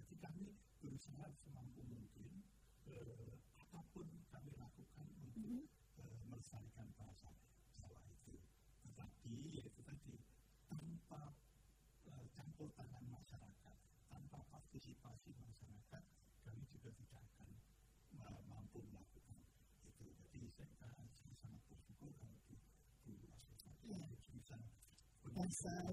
jadi 0.00 0.14
kami 0.16 0.44
berusaha 0.80 1.26
semampu 1.36 1.80
mungkin 1.84 2.32
apa 3.60 3.80
pun 3.92 4.06
kami 4.32 4.50
lakukan 4.56 5.06
untuk 5.28 5.60
melestarikan 6.28 6.88
bahasa 6.96 7.30
Jawa 7.76 8.00
itu 8.08 8.34
tetapi 8.88 9.32
yaitu 9.52 9.80
tadi 9.84 10.16
tanpa 10.66 11.36
campur 12.32 12.68
tangan 12.74 13.04
masyarakat 13.12 13.76
tanpa 14.12 14.38
partisipasi 14.52 15.32
masyarakat 15.40 16.02
kami 16.44 16.62
juga 16.72 16.90
tidak 17.00 17.22
akan 17.32 17.48
mampu 18.48 18.78
melakukan 18.88 19.38
itu 19.88 20.04
jadi 20.32 20.48
saya, 20.52 20.72
saya 21.16 21.32
sangat 21.40 21.62
bersyukur 21.68 22.10
kalau 22.16 22.36
di 22.48 22.56
di 23.08 23.14
asosiasi 23.30 23.92
ya. 23.92 24.08
bisa 25.22 25.41
bahasa 25.52 25.84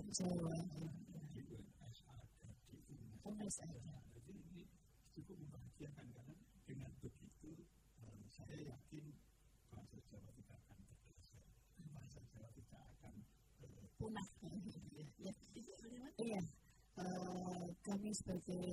jadi 4.16 4.32
ini 4.32 4.64
cukup 5.12 5.36
membahagiakan 5.36 6.08
karena 6.16 6.36
dengan 6.64 6.88
begitu 7.04 7.68
saya 8.32 8.56
yakin 8.56 9.04
bahasa 9.68 10.00
Jawa 10.08 10.32
tidak 10.32 10.56
akan 10.64 10.80
bahasa 11.92 12.20
Jawa 12.32 12.48
tidak 12.56 12.82
akan 12.88 13.14
punah 14.00 14.28
ya 15.20 15.36
iya 16.24 16.42
kami 17.84 18.16
sebagai 18.16 18.64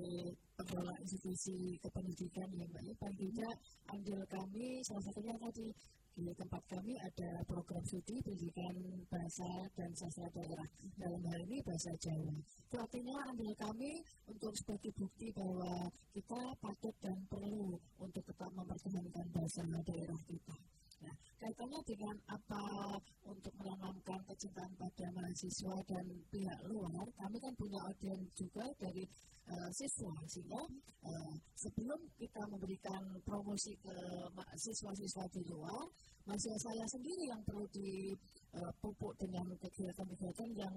pengelola 0.54 0.94
institusi 1.02 1.82
kependidikan 1.82 2.46
ya 2.54 2.62
Mbak 2.70 2.82
ya 2.86 2.94
paling 3.02 3.18
tidak 3.18 3.56
kami 4.30 4.86
salah 4.86 5.02
satunya 5.02 5.34
tadi 5.34 5.66
di 6.16 6.32
tempat 6.32 6.64
kami 6.64 6.96
ada 6.96 7.44
program 7.44 7.84
studi 7.84 8.24
pendidikan 8.24 8.72
bahasa 9.12 9.68
dan 9.76 9.92
sastra 9.92 10.24
daerah. 10.32 10.64
Dalam 10.96 11.20
hal 11.28 11.44
ini 11.44 11.60
bahasa 11.60 11.92
Jawa. 12.00 12.32
Itu 12.40 12.76
artinya 12.80 13.16
andil 13.28 13.52
kami 13.52 14.00
untuk 14.24 14.56
sebagai 14.56 14.96
bukti 14.96 15.28
bahwa 15.36 15.92
kita 16.16 16.40
patut 16.64 16.96
dan 17.04 17.20
perlu 17.28 17.76
untuk 18.00 18.24
tetap 18.24 18.48
mempertahankan 18.56 19.26
bahasa 19.28 19.60
daerah 19.84 20.20
kita. 20.24 20.56
Nah, 21.04 21.16
kaitannya 21.36 21.80
dengan 21.84 22.16
apa 22.32 22.62
untuk 23.36 23.52
menanamkan 23.60 24.20
kecintaan 24.32 24.72
pada 24.80 25.06
mahasiswa 25.12 25.76
dan 25.84 26.04
pihak 26.32 26.60
luar, 26.66 27.04
kami 27.20 27.36
kan 27.36 27.52
punya 27.60 27.78
audiens 27.84 28.24
juga 28.32 28.64
dari 28.80 29.04
uh, 29.52 29.70
siswa, 29.70 30.16
sehingga 30.24 30.62
uh, 31.04 31.34
sebelum 31.54 32.00
kita 32.16 32.42
memberikan 32.48 33.02
promosi 33.22 33.76
ke 33.84 33.96
siswa-siswa 34.56 35.24
di 35.36 35.42
luar, 35.52 35.84
mahasiswa 36.24 36.58
saya 36.72 36.84
sendiri 36.88 37.28
yang 37.28 37.42
perlu 37.44 37.68
dipupuk 37.70 39.12
uh, 39.12 39.18
dengan 39.20 39.46
kegiatan-kegiatan 39.60 40.50
yang 40.56 40.76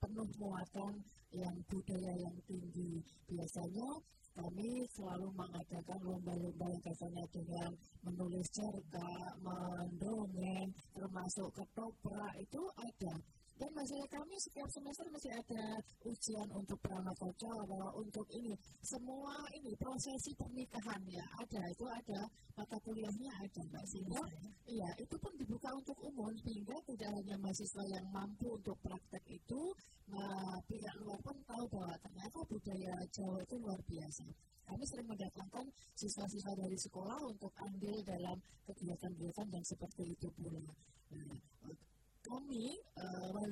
penuh 0.00 0.28
muatan 0.40 0.94
yang 1.30 1.56
budaya 1.68 2.12
yang 2.16 2.36
tinggi. 2.48 3.04
Biasanya 3.28 3.88
kami 4.34 4.88
selalu 4.96 5.28
mengadakan 5.36 6.00
lomba-lomba 6.00 6.66
yang 6.72 6.82
kaitannya 6.82 7.24
dengan 7.34 7.70
menulis 8.06 8.46
cerita, 8.50 9.10
mendongeng, 9.44 10.70
termasuk 10.96 11.48
ketoprak 11.52 12.32
itu 12.40 12.62
ada. 12.80 13.14
Dan 13.60 13.76
masalah 13.76 14.08
kami 14.08 14.40
setiap 14.40 14.64
semester 14.72 15.04
masih 15.12 15.36
ada 15.36 15.64
ujian 16.08 16.48
untuk 16.56 16.80
pramata 16.80 17.28
Jawa, 17.36 17.92
untuk 17.92 18.24
ini. 18.32 18.56
Semua 18.80 19.36
ini 19.52 19.76
prosesi 19.76 20.32
pernikahan 20.32 21.04
ya 21.04 21.20
ada, 21.36 21.60
itu 21.68 21.84
ada 21.84 22.24
mata 22.56 22.80
kuliahnya 22.80 23.28
ada 23.36 23.60
Mbak 23.68 23.84
Sehingga 23.84 24.24
iya 24.64 24.88
itu 24.96 25.12
pun 25.20 25.36
dibuka 25.36 25.68
untuk 25.76 25.92
umum 26.00 26.32
sehingga 26.40 26.72
tidak 26.88 27.12
hanya 27.20 27.36
mahasiswa 27.36 27.84
yang 27.84 28.06
mampu 28.08 28.48
untuk 28.48 28.80
praktek 28.80 29.28
itu, 29.28 29.62
nah 30.08 30.56
pihak 30.64 30.96
luar 31.04 31.20
pun 31.20 31.36
tahu 31.44 31.64
bahwa 31.68 31.92
ternyata 32.00 32.40
budaya 32.48 32.94
Jawa 33.12 33.44
itu 33.44 33.54
luar 33.60 33.80
biasa. 33.84 34.24
Kami 34.72 34.84
sering 34.88 35.04
mendatangkan 35.04 35.66
siswa-siswa 36.00 36.56
dari 36.56 36.80
sekolah 36.80 37.28
untuk 37.28 37.52
ambil 37.60 37.92
dalam 38.08 38.40
kegiatan-kegiatan 38.64 39.48
yang 39.52 39.64
seperti 39.68 40.16
itu 40.16 40.32
pula. 40.32 40.64
Nah, 41.12 41.36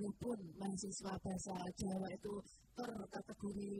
walaupun 0.09 0.41
mahasiswa 0.57 1.13
bahasa 1.21 1.53
Jawa 1.77 2.09
itu 2.17 2.35
terkategori 2.73 3.73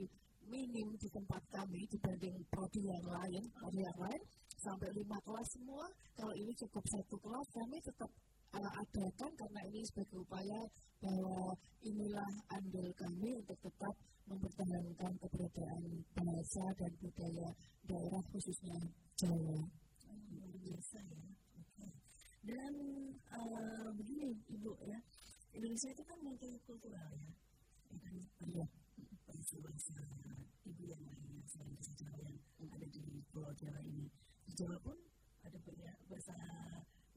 minim 0.45 0.87
di 1.01 1.09
tempat 1.09 1.41
kami 1.49 1.81
dibanding 1.89 2.37
prodi 2.53 2.85
yang 2.85 3.05
lain, 3.09 3.43
prodi 3.57 3.81
yang 3.81 3.97
lain 3.97 4.21
sampai 4.61 4.93
lima 4.93 5.17
kelas 5.25 5.49
semua. 5.57 5.89
Kalau 6.13 6.33
ini 6.37 6.53
cukup 6.53 6.85
satu 6.85 7.17
kelas, 7.17 7.47
kami 7.49 7.77
tetap 7.81 8.11
uh, 8.53 8.71
adakan 8.77 9.31
karena 9.41 9.61
ini 9.73 9.81
sebagai 9.89 10.21
upaya 10.21 10.61
bahwa 11.01 11.57
inilah 11.81 12.31
andil 12.53 12.89
kami 12.93 13.29
untuk 13.33 13.57
tetap 13.65 13.95
mempertahankan 14.29 15.13
keberadaan 15.25 15.81
bahasa 16.13 16.65
dan 16.77 16.91
budaya 17.01 17.49
daerah 17.89 18.23
khususnya 18.29 18.77
Jawa. 19.17 19.65
Luar 20.29 20.53
biasa 20.61 20.97
ya. 21.09 21.25
Dan 22.39 22.73
uh, 23.33 23.87
begini 23.97 24.31
Ibu 24.47 24.71
ya, 24.87 24.99
Indonesia 25.53 25.89
itu 25.91 26.03
kan 26.05 26.17
multikultural 26.21 27.09
ya. 27.15 27.31
Ya 27.89 27.97
kan 27.99 28.13
iya. 28.45 28.65
bahasa-bahasa 29.25 29.97
ibu 30.65 30.83
yang 30.85 31.01
lainnya 31.01 31.41
selain 31.49 31.73
bahasa 31.73 31.93
Jawa 31.97 32.17
yang 32.61 32.71
ada 32.73 32.87
di 32.89 33.03
Pulau 33.33 33.53
Jawa 33.57 33.79
ini. 33.81 34.05
Di 34.45 34.53
Jawa 34.53 34.77
pun 34.83 34.97
ada 35.41 35.57
banyak 35.65 35.95
bahasa 36.09 36.35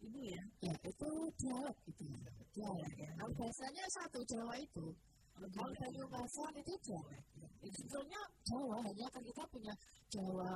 ibu 0.01 0.20
ya. 0.24 0.43
Ya 0.64 0.74
itu 0.87 1.11
dialog 1.39 1.76
gitu. 1.85 2.05
Dialog 2.57 2.95
ya. 2.97 3.11
Kalau 3.20 3.35
bahasanya 3.37 3.85
satu 3.93 4.20
Jawa 4.24 4.55
itu. 4.57 4.87
Kalau 5.33 5.74
Banyumasan 5.80 6.53
itu 6.61 6.74
Jawa. 6.87 7.16
Itu 7.64 7.76
sebenarnya 7.83 8.20
Jawa 8.47 8.76
hanya 8.85 9.07
kan 9.11 9.22
kita 9.24 9.45
punya 9.49 9.74
Jawa 10.12 10.53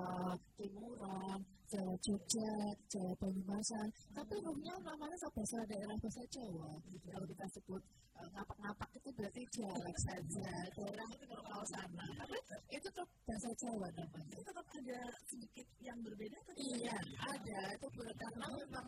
Timuran, 0.54 1.40
Jawa 1.66 1.94
Jogja, 1.98 2.50
Jawa 2.86 3.12
Banyumasan. 3.18 3.88
Tapi 4.14 4.34
umumnya 4.38 4.74
namanya 4.86 5.16
bahasa 5.34 5.58
daerah 5.66 5.96
bahasa 5.98 6.22
Jawa. 6.30 6.70
Kalau 7.10 7.26
kita 7.26 7.46
sebut 7.58 7.82
ngapak-ngapak 8.16 8.90
itu 8.96 9.08
berarti 9.12 9.42
dialek 9.52 9.96
saja. 10.00 10.48
Daerah 10.72 11.08
itu 11.10 11.24
kalau 11.28 11.66
sana. 11.68 12.04
Tapi 12.16 12.38
itu 12.72 12.88
tetap 12.88 13.08
bahasa 13.26 13.50
Jawa 13.60 13.88
namanya. 13.92 14.34
Itu 14.38 14.42
tetap 14.46 14.66
ada 14.72 15.00
sedikit 15.26 15.66
yang 15.82 15.98
berbeda 16.00 16.38
kan? 16.46 16.54
Iya, 16.56 16.96
ada. 17.20 17.60
Itu 17.76 17.88
karena 17.92 18.46
memang 18.56 18.86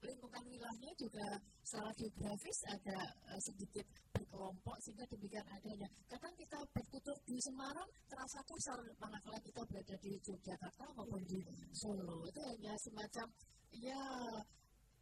lingkungan 0.00 0.42
wilayahnya 0.48 0.92
juga 0.96 1.26
secara 1.66 1.90
geografis 1.98 2.58
ada 2.70 2.98
sedikit 3.38 3.86
berkelompok 4.14 4.76
sehingga 4.82 5.04
demikian 5.10 5.46
adanya. 5.52 5.88
Kadang 6.08 6.34
kita 6.34 6.58
bertutur 6.72 7.16
di 7.28 7.36
Semarang 7.40 7.88
terasa 8.08 8.40
kasar 8.42 8.78
manakala 8.98 9.38
kita 9.44 9.62
berada 9.68 9.96
di 10.00 10.12
Yogyakarta 10.18 10.86
maupun 10.96 11.22
di 11.28 11.38
Solo. 11.80 12.28
Itu 12.28 12.40
hanya 12.44 12.76
semacam 12.76 13.26
ya 13.80 14.02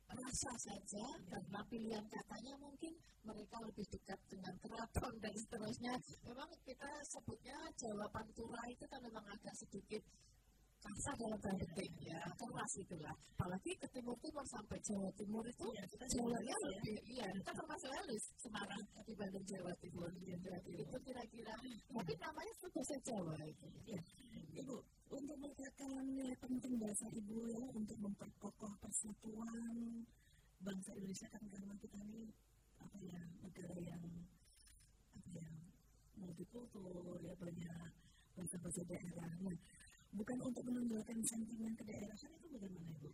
rasa 0.07 0.53
saja. 0.63 1.07
Karena 1.27 1.61
pilihan 1.67 2.07
katanya 2.07 2.55
mungkin 2.63 2.95
mereka 3.27 3.57
lebih 3.67 3.87
dekat 3.91 4.21
dengan 4.31 4.55
keraton 4.63 5.15
dan 5.19 5.35
seterusnya. 5.35 5.95
Memang 6.23 6.51
kita 6.63 6.91
sebutnya 7.11 7.59
Jawa 7.75 8.07
Pantura 8.15 8.63
itu 8.71 8.85
kan 8.87 9.01
memang 9.03 9.27
agak 9.27 9.55
sedikit 9.59 10.03
kasar 10.79 11.15
dalam 11.19 11.39
tanda 11.43 11.67
petik 11.75 11.91
ya. 12.07 12.21
Keras 12.39 12.73
itulah. 12.79 13.15
Apalagi 13.35 13.73
ke 13.75 13.87
timur 13.91 14.15
timur 14.23 14.47
sampai 14.47 14.79
Jawa 14.87 15.11
Timur 15.19 15.43
itu 15.51 15.67
ya, 15.75 15.85
kita 15.91 16.05
Jawa 16.15 16.39
ya. 16.47 16.57
lebih 16.63 16.99
iya 17.11 17.27
kita 17.35 17.51
termasuk 17.51 17.91
halus 17.91 18.25
Semarang 18.39 18.85
dibanding 19.03 19.47
Jawa 19.51 19.73
Timur 19.83 20.11
ya, 20.23 20.37
itu 20.63 20.97
kira-kira. 21.03 21.55
Tapi 21.91 22.13
namanya 22.23 22.53
bahasa 22.63 22.97
Jawa 23.03 23.35
itu. 23.43 23.67
Ya. 23.91 24.01
Bahasa 26.89 27.05
ibu 27.13 27.45
ya 27.53 27.61
untuk 27.77 28.01
memperkokoh 28.01 28.73
persatuan 28.81 30.09
bangsa 30.65 30.97
Indonesia 30.97 31.29
kan 31.29 31.45
karena 31.53 31.77
kita 31.85 32.01
ini 32.01 32.33
apa 32.81 32.97
ya 33.05 33.21
negara 33.45 33.77
yang 33.77 34.01
apa 35.13 35.29
ya 35.37 35.53
multikultur 36.17 37.21
ya 37.21 37.37
banyak 37.37 37.93
bahasa-bahasa 38.33 38.89
daerah. 38.89 39.29
Nah, 39.37 39.59
bukan 40.17 40.39
untuk 40.41 40.65
menunjukkan 40.65 41.19
sentimen 41.29 41.77
kedaerahan 41.77 42.33
itu 42.41 42.47
bagaimana 42.57 42.89
ibu? 42.89 43.13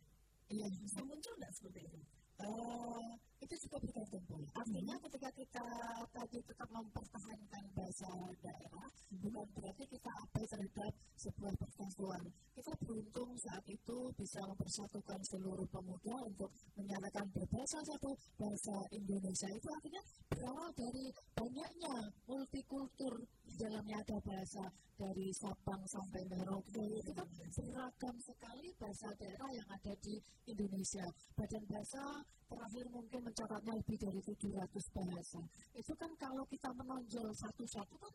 Iya, 0.55 0.66
bisa 0.79 1.01
muncul 1.03 1.35
nggak 1.35 1.53
seperti 1.59 1.81
itu? 1.83 1.99
Uh, 2.47 3.18
itu 3.45 3.68
juga 3.68 3.76
bergantung 3.84 4.24
pola. 4.24 4.49
Artinya 4.57 4.97
ketika 5.05 5.28
kita 5.36 5.66
tadi 6.09 6.38
tetap 6.40 6.68
mempertahankan 6.72 7.64
bahasa 7.76 8.09
daerah, 8.40 8.88
bukan 9.20 9.47
berarti 9.53 9.84
kita 9.84 10.11
abai 10.11 10.45
terhadap 10.49 10.92
sebuah 11.20 11.55
persatuan. 11.61 12.22
Kita 12.57 12.72
beruntung 12.80 13.30
saat 13.36 13.64
itu 13.68 13.99
bisa 14.16 14.40
mempersatukan 14.49 15.20
seluruh 15.28 15.68
pemuda 15.68 16.16
untuk 16.24 16.51
menyalakan 16.80 17.26
berbahasa 17.36 17.78
satu 17.84 18.11
bahasa 18.40 18.76
Indonesia. 18.97 19.49
Itu 19.53 19.68
artinya 19.68 20.03
berawal 20.32 20.70
dari 20.72 21.05
banyaknya 21.36 21.95
multikultur 22.24 23.14
di 23.45 23.55
dalamnya 23.61 24.01
ada 24.01 24.18
bahasa 24.24 24.64
dari 24.95 25.26
Sabang 25.34 25.82
sampai 25.90 26.22
Merauke 26.30 26.86
itu 26.86 27.11
kan 27.11 27.26
beragam 27.26 28.16
sekali 28.22 28.70
bahasa 28.78 29.11
daerah 29.18 29.51
yang 29.51 29.68
ada 29.74 29.92
di 29.99 30.14
Indonesia. 30.47 31.07
Badan 31.34 31.64
bahasa 31.66 32.03
terakhir 32.47 32.86
mungkin 32.95 33.20
mencatatnya 33.35 33.74
lebih 33.74 33.99
dari 33.99 34.20
700 34.22 34.95
bahasa. 34.95 35.43
Itu 35.74 35.91
kan 35.99 36.11
kalau 36.22 36.47
kita 36.47 36.70
menonjol 36.70 37.35
satu-satu 37.35 37.95
kan 37.99 38.14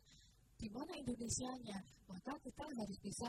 di 0.56 0.72
mana 0.72 0.96
Indonesianya, 0.96 1.76
maka 2.08 2.32
kita 2.40 2.64
harus 2.64 3.00
bisa 3.04 3.28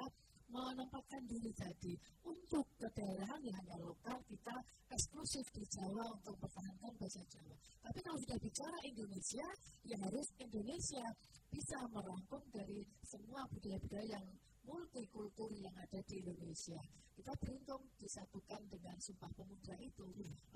menempatkan 0.55 1.23
diri 1.27 1.51
tadi 1.59 1.95
untuk 2.23 2.63
kedaerahan 2.79 3.43
yang 3.43 3.59
hanya 3.59 3.77
lokal 3.83 4.19
kita 4.31 4.55
eksklusif 4.87 5.47
di 5.51 5.67
Jawa 5.67 6.15
untuk 6.15 6.39
mempertahankan 6.39 6.93
bahasa 6.95 7.23
Jawa. 7.27 7.55
Tapi 7.59 7.99
kalau 8.07 8.19
sudah 8.23 8.39
bicara 8.39 8.79
Indonesia, 8.87 9.47
ya 9.83 9.97
harus 9.99 10.27
Indonesia 10.39 11.05
bisa 11.51 11.79
merangkum 11.91 12.43
dari 12.55 12.87
semua 13.03 13.43
budaya-budaya 13.51 14.15
yang 14.15 14.27
multikultur 14.71 15.51
yang 15.59 15.75
ada 15.75 15.99
di 16.07 16.23
Indonesia. 16.23 16.79
Kita 17.19 17.35
beruntung 17.43 17.83
disatukan 18.01 18.63
dengan 18.71 18.97
Sumpah 19.03 19.29
Pemuda 19.37 19.77
itu. 19.83 20.07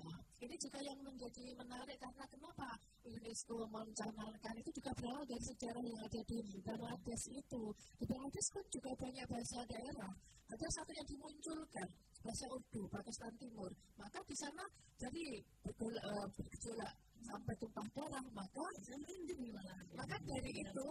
Nah, 0.01 0.17
ini 0.41 0.55
juga 0.57 0.79
yang 0.81 0.97
menjadi 1.03 1.45
menarik 1.59 1.97
karena 1.99 2.25
kenapa 2.25 2.69
UNESCO 3.05 3.69
mencanangkan 3.69 4.55
itu 4.57 4.71
juga 4.81 4.91
berawal 4.97 5.23
dari 5.29 5.43
sejarah 5.45 5.83
yang 5.83 5.99
ada 5.99 6.21
di 6.25 6.39
Bangladesh 6.63 7.25
itu. 7.37 7.63
Di 8.01 8.05
Bangladesh 8.07 8.49
pun 8.49 8.65
juga 8.71 8.91
banyak 8.97 9.25
bahasa 9.29 9.59
daerah. 9.67 10.13
Ada 10.45 10.67
satu 10.73 10.91
yang 10.93 11.07
dimunculkan, 11.09 11.87
bahasa 12.23 12.45
Urdu, 12.49 12.81
Pakistan 12.89 13.33
Timur. 13.37 13.71
Maka 14.01 14.19
di 14.25 14.35
sana 14.37 14.63
jadi 14.97 15.25
eh, 15.69 16.25
bergejolak 16.33 16.93
sampai 17.25 17.55
tumpah 17.57 17.87
darah, 17.97 18.25
maka 18.37 18.65
maka 19.97 20.15
dari 20.21 20.51
itu 20.53 20.89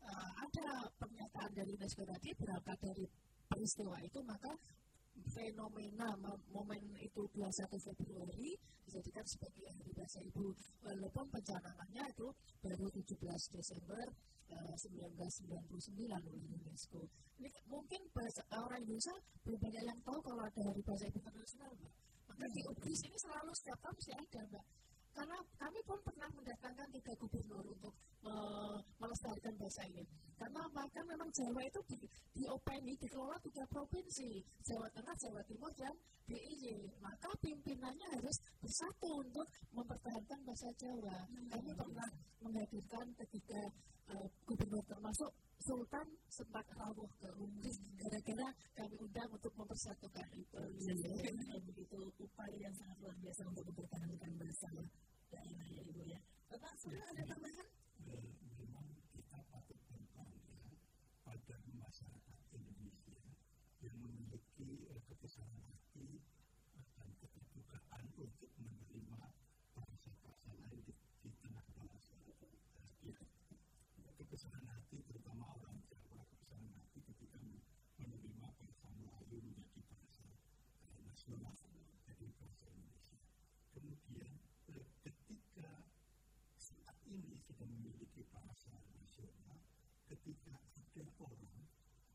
uh, 0.00 0.30
ada 0.40 0.68
pernyataan 0.96 1.50
dari 1.52 1.70
UNESCO 1.76 2.02
tadi 2.08 2.32
berangkat 2.40 2.78
dari 2.80 3.04
peristiwa 3.44 3.96
itu 4.00 4.18
maka 4.24 4.52
fenomena 5.30 6.08
momen 6.50 6.82
itu 6.98 7.22
21 7.36 7.70
Februari 7.78 8.56
dijadikan 8.88 9.24
sebagai 9.28 9.64
hari 9.70 9.92
bahasa 9.94 10.18
ibu 10.24 10.50
walaupun 10.82 11.24
pencanangannya 11.30 12.04
itu 12.10 12.28
baru 12.64 12.86
17 12.88 13.54
Desember 13.54 14.04
uh, 14.50 14.74
1999 14.74 16.08
oleh 16.08 16.42
UNESCO. 16.60 17.00
Mungkin 17.68 18.00
bahasa, 18.14 18.42
orang 18.54 18.80
Indonesia 18.80 19.16
belum 19.44 19.58
banyak 19.60 19.82
yang 19.84 20.00
tahu 20.06 20.18
kalau 20.22 20.42
ada 20.46 20.60
hari 20.64 20.82
bahasa 20.86 21.04
ibu 21.10 21.18
internasional, 21.20 21.70
Mbak. 21.76 21.92
Maka 22.24 22.44
di 22.50 22.60
UBRIS 22.66 23.00
ini 23.04 23.18
selalu 23.20 23.50
setiap 23.52 23.78
tahun 23.84 23.98
sih 24.00 24.14
ada, 24.16 24.40
Mbak 24.48 24.64
karena 25.14 25.38
kami 25.62 25.80
pun 25.86 25.98
pernah 26.02 26.28
mendatangkan 26.34 26.83
tiga 26.94 27.12
gubernur 27.18 27.64
untuk 27.66 27.94
uh, 28.22 28.78
melestarikan 29.02 29.54
bahasa 29.58 29.82
ini. 29.90 30.06
Karena 30.38 30.62
maka 30.70 31.00
memang 31.02 31.30
Jawa 31.34 31.60
itu 31.66 31.80
di, 31.90 31.96
diopeni, 32.38 32.94
dikelola 33.02 33.34
tiga 33.42 33.64
provinsi, 33.66 34.38
Jawa 34.62 34.86
Tengah, 34.94 35.14
Jawa 35.18 35.40
Timur, 35.50 35.72
dan 35.74 35.94
DIY. 36.30 36.78
Maka 37.02 37.30
pimpinannya 37.42 38.08
harus 38.14 38.36
bersatu 38.62 39.10
untuk 39.26 39.46
mempertahankan 39.74 40.40
bahasa 40.46 40.68
Jawa. 40.78 41.18
Hmm. 41.26 41.48
Kami 41.50 41.70
pernah 41.74 42.08
menghadirkan 42.42 43.06
ketiga 43.26 43.62
uh, 44.14 44.26
gubernur 44.46 44.82
termasuk 44.86 45.30
Sultan 45.64 46.04
sempat 46.28 46.66
rawuh 46.76 47.08
ke 47.16 47.28
Inggris 47.40 47.80
gara-gara 47.96 48.48
kami 48.76 48.96
undang 49.00 49.30
untuk 49.32 49.52
mempersatukan 49.56 50.28
itu. 50.36 50.60
Jadi 50.76 51.56
begitu 51.64 51.98
upaya 52.20 52.52
yang 52.52 52.74
sangat 52.76 53.00
luar 53.00 53.16
biasa 53.16 53.48
untuk 53.48 53.64
mempertahankan 53.72 54.32
bahasa 54.36 54.68
daerah 55.32 55.66
ya 55.72 55.82
Ibu 55.88 56.02
ya. 56.04 56.20
Bapak 56.52 56.72
sudah 56.78 57.00
ada 57.00 57.22
tambahan? 57.26 57.68
Memang 58.04 58.86
kita 59.10 59.38
patut 59.50 59.78
berbangga 59.88 60.58
pada 61.24 61.56
masyarakat 61.72 62.38
Indonesia 62.54 63.18
yang 63.82 63.96
memiliki 64.04 64.84
kekesalan 65.10 65.64
hati 65.64 66.20
dan 66.94 67.08
keterbukaan 67.18 68.04
untuk 68.20 68.50
menerima 68.60 69.18
bahasa-bahasa 69.74 70.50
lain 70.60 70.80
di, 70.86 70.92
di 71.24 71.30
tengah 71.42 71.66
bahasa 71.74 72.14
ya, 73.02 73.18
kekesalan 74.14 74.66
hati 74.70 74.98
terutama 75.10 75.50
orang 75.58 75.74
Jawa 75.90 76.22
kekesalan 76.30 76.70
hati 76.78 76.98
ketika 77.02 77.38
menerima 77.98 78.46
bahasa 78.62 78.86
Melayu 78.94 79.42
menjadi 79.42 79.80
bahasa 79.90 80.26
nasional 81.32 81.88
jadi 82.04 82.26
bahasa 82.36 82.64
Indonesia 82.68 83.18
kemudian 83.72 84.34
ini 87.14 87.36
sudah 87.36 87.68
memiliki 87.68 88.26
bahasa 88.34 88.74
nasional 88.98 89.60
ketika 90.10 90.58
ada 90.74 91.06
orang 91.22 91.62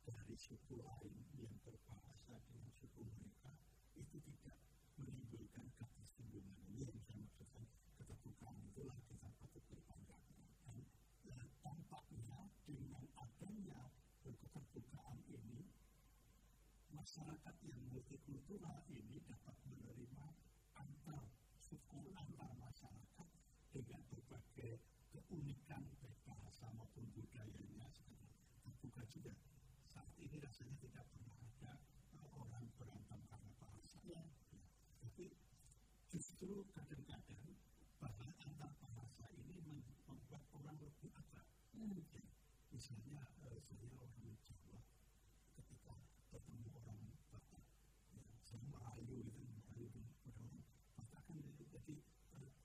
dari 0.03 0.36
suku 0.36 0.76
lain 0.82 1.16
yang 1.39 1.55
berbahasa 1.64 2.36
dengan 2.51 2.68
suku 2.76 3.07
mereka 3.07 3.53
itu 3.95 4.18
tidak 4.20 4.60
menimbulkan 4.99 5.72
ketersinggungan. 5.80 6.57
Ini 6.74 6.89
yang 6.89 6.99
saya 6.99 7.16
maksudkan 7.22 7.64
keterbukaan 7.95 8.60
itulah 8.66 8.97
kita 9.07 9.30
patut 9.39 9.64
berbangga 9.72 10.20
dan 10.68 10.78
uh, 11.32 11.47
tampaknya 11.64 12.51
dengan 12.68 13.03
adanya 13.16 13.82
keterbukaan 14.26 15.20
ini 15.32 15.64
masyarakat 16.91 17.55
yang 17.64 17.82
multikultural 17.88 18.84
ini 18.91 19.24
dapat 19.24 19.55
menerima 19.64 20.24
antar 20.76 21.24
suku 21.64 22.12
antar 22.20 22.51
masyarakat 22.60 23.28
dengan 23.70 24.01
berbagai 24.10 24.82
keunikan 25.14 25.86
baik 26.01 26.18
bahasa 26.26 26.66
maupun 26.74 27.05
budayanya 27.14 27.86
sekarang 27.93 28.34
terbuka 28.66 29.03
juga. 29.14 29.34
Saat 29.86 30.10
ini 30.18 30.41
rasanya 30.41 30.76
tidak 30.82 31.05
pernah 31.14 31.38
ada 31.38 31.74
uh, 32.18 32.30
orang 32.34 32.66
berantem 32.76 33.22
karena 33.30 33.51
bahasa. 33.62 33.99
Ya. 34.10 34.26
Ya. 34.49 34.62
Tapi 35.05 35.30
justru 36.10 36.66
kadang-kadang 36.74 37.45
bahasa 38.01 38.26
antar 38.41 38.74
bahasa 38.82 39.26
ini 39.38 39.86
membuat 40.10 40.43
orang 40.57 40.78
lebih 40.82 41.14
akrab. 41.14 41.45
Hmm. 41.78 42.01
Ya. 42.10 42.26
Misalnya 42.74 43.22
uh, 43.45 43.60
saya 43.62 43.89
orang 43.93 44.34
Jawa 44.41 44.82
ketika 45.57 45.93
bertemu 46.34 46.68
orang 46.74 46.99
Batak, 47.30 47.64
ya, 48.18 48.22
saya 48.41 48.66
Melayu 48.66 49.30
itu 49.30 49.41
Melayu 49.45 49.86
dengan 49.93 50.14
orang 50.26 50.57
Batak 50.97 51.22
kan 51.30 51.38
jadi 51.70 51.95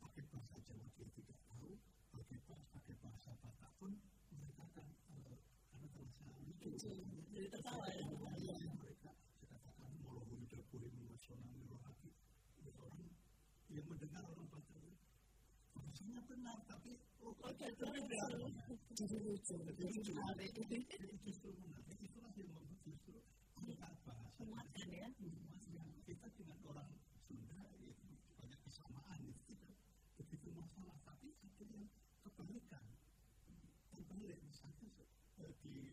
pakai 0.01 0.25
bahasa 0.31 0.57
Jawa 0.63 0.87
dia 0.95 1.09
tidak 1.11 1.39
tahu, 1.51 1.75
pakai 2.15 2.39
bahasa, 2.47 2.71
pakai 2.71 2.95
bahasa 3.03 3.31
Batak 3.43 3.73
pun 3.83 3.93
mereka 4.31 4.65
kan 4.75 4.87
uh, 5.11 5.39
karena 5.75 6.54
jadi 6.65 7.49
tertawa 7.53 7.87
ya. 7.93 8.05
Mereka 8.09 9.11
katakan 9.49 9.93
molohu 10.01 10.35
dapuri 10.49 10.89
nasional 11.05 11.53
melohati 11.61 12.11
orang 12.65 13.05
yang 13.69 13.85
mendengar 13.85 14.25
orang 14.25 14.49
Batak 14.49 14.75
bahasanya 15.75 16.21
benar 16.29 16.59
tapi 16.69 16.93
oh, 17.25 17.33
oke 17.33 17.67
jadi 18.95 19.17
lucu 19.25 19.57
jadi 19.57 19.99
menarik 20.05 20.53
itulah 20.55 22.33
yang 22.37 22.51
membuat 22.53 22.79
justru 22.85 23.19
kita 23.65 23.89
bahasa 24.05 24.43
muatkan 24.45 24.89
ya 24.93 25.09
kita 26.05 26.27
dengan 26.37 26.59
orang 26.69 26.91
Sunda 27.25 27.63
itu 27.81 28.11
banyak 28.37 28.61
kesamaan 28.69 29.21
itu 29.25 29.41
tidak 29.57 29.75
begitu 30.21 30.49
masalah 30.53 30.99
tapi 31.09 31.33
satu 31.33 31.63
yang 31.73 31.89
kebalikan 32.21 32.85
terbalik 33.91 34.39
misalnya 34.45 34.89
di 35.65 35.89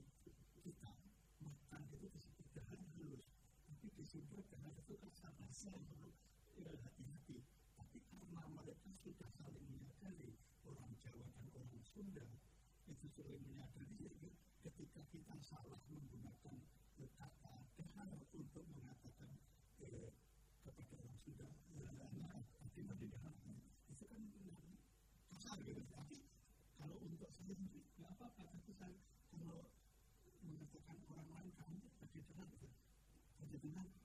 kita 0.62 0.92
makan 1.40 1.82
itu 1.94 2.06
disebut 2.12 2.48
dahan 2.52 2.82
halus 2.94 3.26
tapi 3.70 3.88
di 3.96 4.04
Sunda 4.04 4.38
dahan 4.50 4.74
itu 4.76 4.94
yang 5.52 5.84
perlu 6.56 6.80
hati-hati 6.80 7.44
tapi 7.76 8.00
karena 8.08 8.40
mereka 8.56 8.88
sudah 9.04 9.28
saling 9.36 9.68
menyadari 9.68 10.32
orang 10.64 10.96
Jawa 10.96 11.28
dan 11.28 11.44
orang 11.52 11.84
Sunda 11.84 12.24
itu 12.88 13.12
saling 13.12 13.44
menyadari 13.44 14.00
sehingga 14.00 14.32
ketika 14.64 15.04
kita 15.12 15.36
salah 15.44 15.84
menggunakan 15.92 16.56
kata 17.20 17.54
dahan 17.76 18.10
untuk 18.32 18.64
mengatakan 18.64 19.36
eh, 19.84 20.16
kepada 20.64 20.96
orang 21.04 21.20
Sunda, 21.20 21.52
ya, 21.76 22.32
tiba 22.72 22.96
di 22.96 23.12
dalam 23.12 23.36
itu 23.92 24.04
kan 24.08 24.24
kasar 25.36 25.58
gitu 25.68 25.84
tapi 25.92 26.16
kalau 26.80 26.96
untuk 27.04 27.28
saya 27.28 27.52
nggak 28.00 28.12
apa-apa 28.16 28.42
tapi 28.56 28.72
saya 28.72 28.96
kalau 29.28 29.68
mengatakan 30.48 30.96
orang 31.12 31.28
lain 31.28 31.52
kamu 31.60 31.84
bercedera 32.00 32.48
gitu 32.56 32.72
bercedera 33.36 33.84
bercedera 33.84 34.01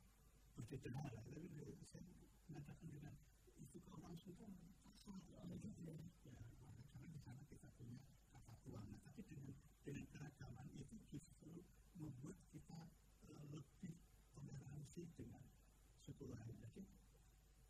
lah 0.66 1.14
tapi 1.14 1.84
saya 1.94 2.02
mengatakan 2.50 2.88
dengan 2.90 3.14
itu 3.54 3.78
ke 3.78 3.86
orang 3.86 4.18
Sunda 4.18 4.50
kasar 4.82 5.22
gitu 5.62 5.80
ya 5.86 6.02
karena 6.90 7.06
di 7.06 7.18
sana 7.22 7.42
kita 7.46 7.66
punya 7.78 7.98
kata 8.34 8.54
tuan 8.66 8.86
tapi 9.06 9.22
dengan 9.30 9.54
dengan 9.86 10.04
keragaman 10.10 10.66
itu 10.74 10.96
justru 11.14 11.62
membuat 11.94 12.34
kita 12.50 12.80
lebih 13.30 13.94
toleransi 14.34 15.02
dengan 15.14 15.42
suku 16.02 16.24
lain 16.34 16.56
jadi 16.58 16.82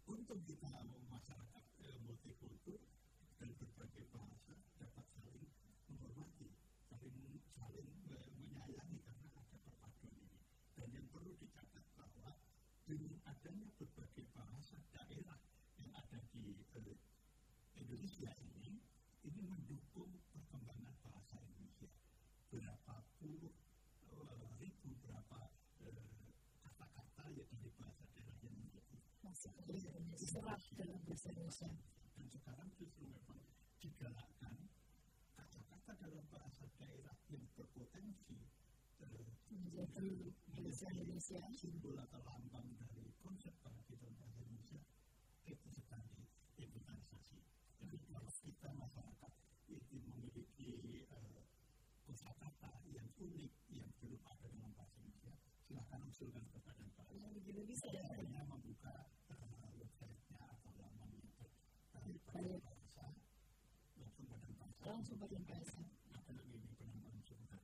untuk 0.08 0.40
kita 0.48 0.68
masyarakat 1.12 1.62
multikultur 2.00 2.80
dan 3.36 3.50
berbagai 3.60 4.04
bahasa 4.14 4.56
dapat 4.80 5.04
saling 5.12 5.44
menghormati, 5.92 6.48
saling 6.88 7.16
saling 7.52 7.88
menyayangi 8.40 8.98
karena 9.04 9.28
ada 9.36 9.56
perpaduan 9.60 10.16
ini. 10.16 10.40
Dan 10.78 10.88
yang 10.96 11.06
perlu 11.12 11.34
dicatat 11.36 11.84
dengan 12.86 13.18
adanya 13.26 13.66
berbagai 13.74 14.30
bahasa 14.30 14.78
daerah 14.94 15.34
yang 15.82 15.90
ada 15.90 16.22
di 16.30 16.54
eh, 16.54 16.94
Indonesia 17.82 18.30
ini, 18.38 18.78
ini 19.26 19.40
mendukung 19.42 20.14
perkembangan 20.30 20.94
bahasa 21.02 21.42
Indonesia. 21.42 21.90
Berapa 22.46 23.02
puluh 23.18 23.50
uh, 24.06 24.54
ribu, 24.62 24.94
berapa 25.02 25.50
uh, 25.82 26.30
kata-kata 26.62 27.26
yang 27.34 27.50
di 27.58 27.70
bahasa 27.74 28.06
daerah 28.14 28.38
yang 28.46 28.54
menjadi 28.54 30.38
masih 30.46 30.72
dalam 30.78 31.02
bahasa 31.02 31.28
Indonesia. 31.34 31.70
Dan 32.14 32.26
sekarang 32.30 32.70
justru 32.78 33.04
memang 33.10 33.42
digalakkan 33.82 34.54
kata-kata 35.34 35.90
dalam 36.06 36.24
bahasa 36.30 36.64
daerah 36.78 37.18
yang 37.34 37.44
berpotensi 37.58 38.38
menjadi 39.50 40.32
bahasa 40.48 40.86
Indonesia 40.92 41.40
simbol 41.52 41.96
atau 42.00 42.20
lambang 42.24 42.68
dari 42.80 43.08
konsep 43.20 43.52
kebangkitan 43.60 44.12
bahasa 44.16 44.40
Indonesia 44.44 44.80
itu 45.46 45.68
sedang 45.72 46.04
diimplementasi. 46.56 47.38
Jadi 47.80 47.96
kalau 48.08 48.30
kita 48.30 48.70
masyarakat 48.76 49.32
itu 49.72 49.96
memiliki 50.00 50.70
kosakata 52.06 52.70
yang 52.88 53.08
unik 53.18 53.52
yang 53.74 53.90
belum 54.00 54.20
ada 54.24 54.46
dalam 54.48 54.72
bahasa 54.78 54.98
Indonesia, 55.02 55.34
silakan 55.66 56.00
usulkan 56.06 56.44
kepada 56.54 56.84
Pak. 56.96 57.06
Yang 57.12 57.66
bisa 57.66 57.86
ya. 57.90 58.02
Saya 58.06 58.42
membuka 58.46 59.10
uh, 59.28 59.68
website-nya 59.76 60.38
atau 60.38 60.72
lamannya 60.78 61.28
dari 61.92 62.16
pada 62.24 62.56
bahasa 62.62 63.06
maupun 63.98 64.24
badan 64.30 64.52
bahasa. 64.54 64.82
Langsung 64.86 65.16
badan 65.18 65.42
bahasa. 65.44 65.82
Ada 66.14 66.32
lagi 66.32 66.56
di 66.56 66.72
penambahan 66.78 67.20
sumber. 67.26 67.60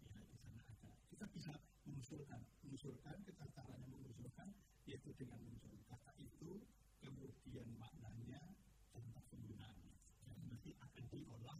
Ya, 0.00 0.22
di 0.24 0.36
sana 0.38 0.62
ada. 0.64 0.90
Kita 1.10 1.26
bisa 1.34 1.52
mengusulkan, 1.84 2.40
mengusulkan 2.64 3.16
kita 3.26 3.44
caranya 3.52 3.86
mengusulkan 3.90 4.48
yaitu 4.90 5.14
dengan 5.14 5.38
muncul 5.46 5.70
kata 5.86 6.10
itu, 6.18 6.66
kemudian 6.98 7.68
maknanya 7.78 8.42
dan 8.90 9.06
penggunaannya. 9.30 9.94
Dan 10.26 10.38
nanti 10.50 10.74
akan 10.82 11.04
diolah 11.14 11.58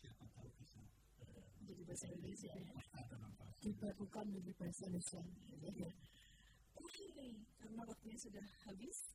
siapa 0.00 0.24
tahu 0.32 0.48
bisa 0.56 0.80
bahasa 1.84 2.06
Indonesia 2.08 2.56
ya. 2.56 2.72
dalam 3.12 3.32
bahasa. 3.36 3.60
Dibakukan 3.60 4.24
menjadi 4.32 4.52
bahasa 4.56 4.82
Indonesia. 4.88 5.20
Oke, 6.80 7.04
karena 7.60 7.82
waktunya 7.84 8.16
sudah 8.16 8.46
habis, 8.64 9.12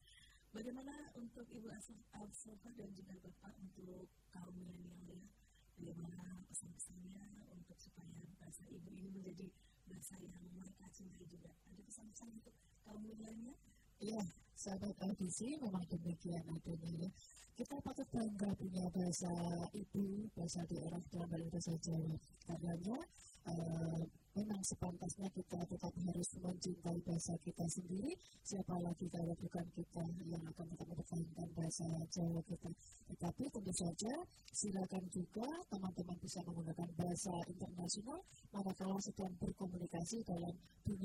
bagaimana 0.53 0.93
untuk 1.17 1.49
Ibu 1.49 1.65
Alsofa 2.13 2.69
dan 2.77 2.93
juga 2.93 3.17
Bapak 3.17 3.57
untuk 3.57 4.05
kaum 4.29 4.53
milenial 4.53 5.01
ya? 5.09 5.25
Bagaimana 5.75 6.45
pesan-pesannya 6.47 7.49
untuk 7.49 7.75
supaya 7.81 8.21
bahasa 8.37 8.61
Ibu 8.69 8.93
ini 8.93 9.09
menjadi 9.09 9.49
bahasa 9.89 10.21
yang 10.21 10.37
mereka 10.53 10.85
cintai 10.93 11.25
juga? 11.25 11.49
Ada 11.73 11.81
pesan-pesan 11.81 12.29
untuk 12.37 12.53
milenial? 12.93 13.57
Iya, 13.97 14.21
sahabat 14.53 14.95
audisi 15.01 15.57
memang 15.57 15.83
demikian 15.89 16.43
adanya 16.45 17.07
ya. 17.07 17.09
Kita 17.55 17.79
patut 17.79 18.03
bangga 18.11 18.51
punya 18.59 18.83
bahasa 18.91 19.31
ibu, 19.71 20.27
bahasa 20.35 20.59
daerah 20.67 20.99
dalam 21.07 21.47
bahasa 21.47 21.71
Jawa. 21.79 22.19
Karenanya, 22.43 22.99
uh, 23.47 24.03
memang 24.35 24.59
sepantasnya 24.59 25.31
kita 25.31 25.63
tetap 25.63 25.93
harus 25.95 26.29
mencintai 26.43 26.99
bahasa 27.07 27.31
kita 27.39 27.63
sendiri. 27.71 28.11
Siapa 28.43 28.75
lagi 28.83 29.07
kalau 29.07 29.31
bukan 29.39 29.63
kita 29.71 30.03
yang 30.27 30.43
akan 30.43 30.65
tetap 30.67 30.87
mempertahankan 30.91 31.49
bahasa 31.55 31.87
Jawa 32.11 32.43
kita. 32.43 32.71
Tetapi 33.07 33.43
tentu 33.47 33.71
saja 33.71 34.13
silakan 34.51 35.03
juga 35.07 35.47
teman-teman 35.71 36.17
bisa 36.19 36.43
menggunakan 36.43 36.89
bahasa 36.99 37.33
internasional 37.47 38.19
manakala 38.51 38.99
sedang 38.99 39.31
berkomunikasi 39.39 40.27
dalam 40.27 40.55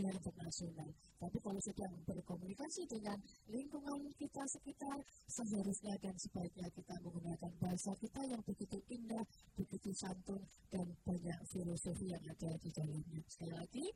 dunia 0.01 0.17
internasional. 0.17 0.89
Tapi 1.21 1.37
kalau 1.45 1.61
sedang 1.61 1.93
berkomunikasi 2.09 2.89
dengan 2.89 3.21
lingkungan 3.53 4.01
kita 4.17 4.41
sekitar, 4.49 4.97
seharusnya 5.29 5.93
dan 6.01 6.17
sebaiknya 6.17 6.65
kita 6.73 6.97
menggunakan 7.05 7.53
bahasa 7.61 7.93
kita 8.01 8.25
yang 8.25 8.41
begitu 8.49 8.81
indah, 8.89 9.21
begitu 9.61 9.93
santun, 9.93 10.41
dan 10.73 10.89
banyak 11.05 11.39
filosofi 11.53 12.09
yang 12.09 12.25
ada 12.25 12.51
di 12.65 12.73
dalamnya. 12.73 13.21
Sekali 13.29 13.53
lagi, 13.53 13.87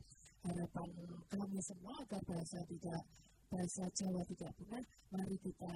harapan 0.45 0.89
kami 1.33 1.59
semua 1.65 1.97
agar 2.05 2.21
bahasa 2.29 2.61
tidak 2.69 3.01
bahasa 3.49 3.83
Jawa 3.97 4.21
tidak 4.29 4.53
punah, 4.61 4.85
mari 5.09 5.37
kita 5.41 5.73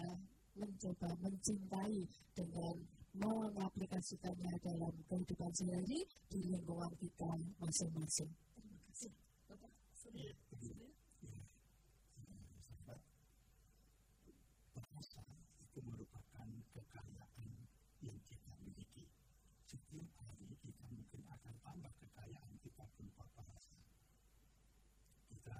mencoba 0.53 1.09
mencintai 1.25 2.05
dengan 2.37 2.75
mengaplikasikannya 3.17 4.53
dalam 4.61 4.93
kehidupan 5.09 5.49
sehari 5.57 6.05
di 6.29 6.39
lingkungan 6.53 6.93
kita 7.01 7.29
masing-masing. 7.57 8.29
Terima 8.53 8.77
kasih. 8.85 9.13
Bapak, 9.49 9.73
sudah? 9.97 10.29
Sudah? 10.61 10.89
sahabat 12.59 13.01
bahasa 14.73 15.21
itu 15.61 15.79
merupakan 15.85 16.47
kekayaan 16.73 17.49
yang 18.01 18.19
kita 18.29 18.53
miliki. 18.65 19.05
Setiap 19.65 20.09
hari 20.21 20.53
kita 20.65 20.85
mungkin 20.89 21.21
akan 21.29 21.55
tambah 21.61 21.93
kekayaan 22.01 22.53
kita 22.65 22.83
berupa 22.97 23.25
bahasa. 23.37 23.77
Kita 25.29 25.57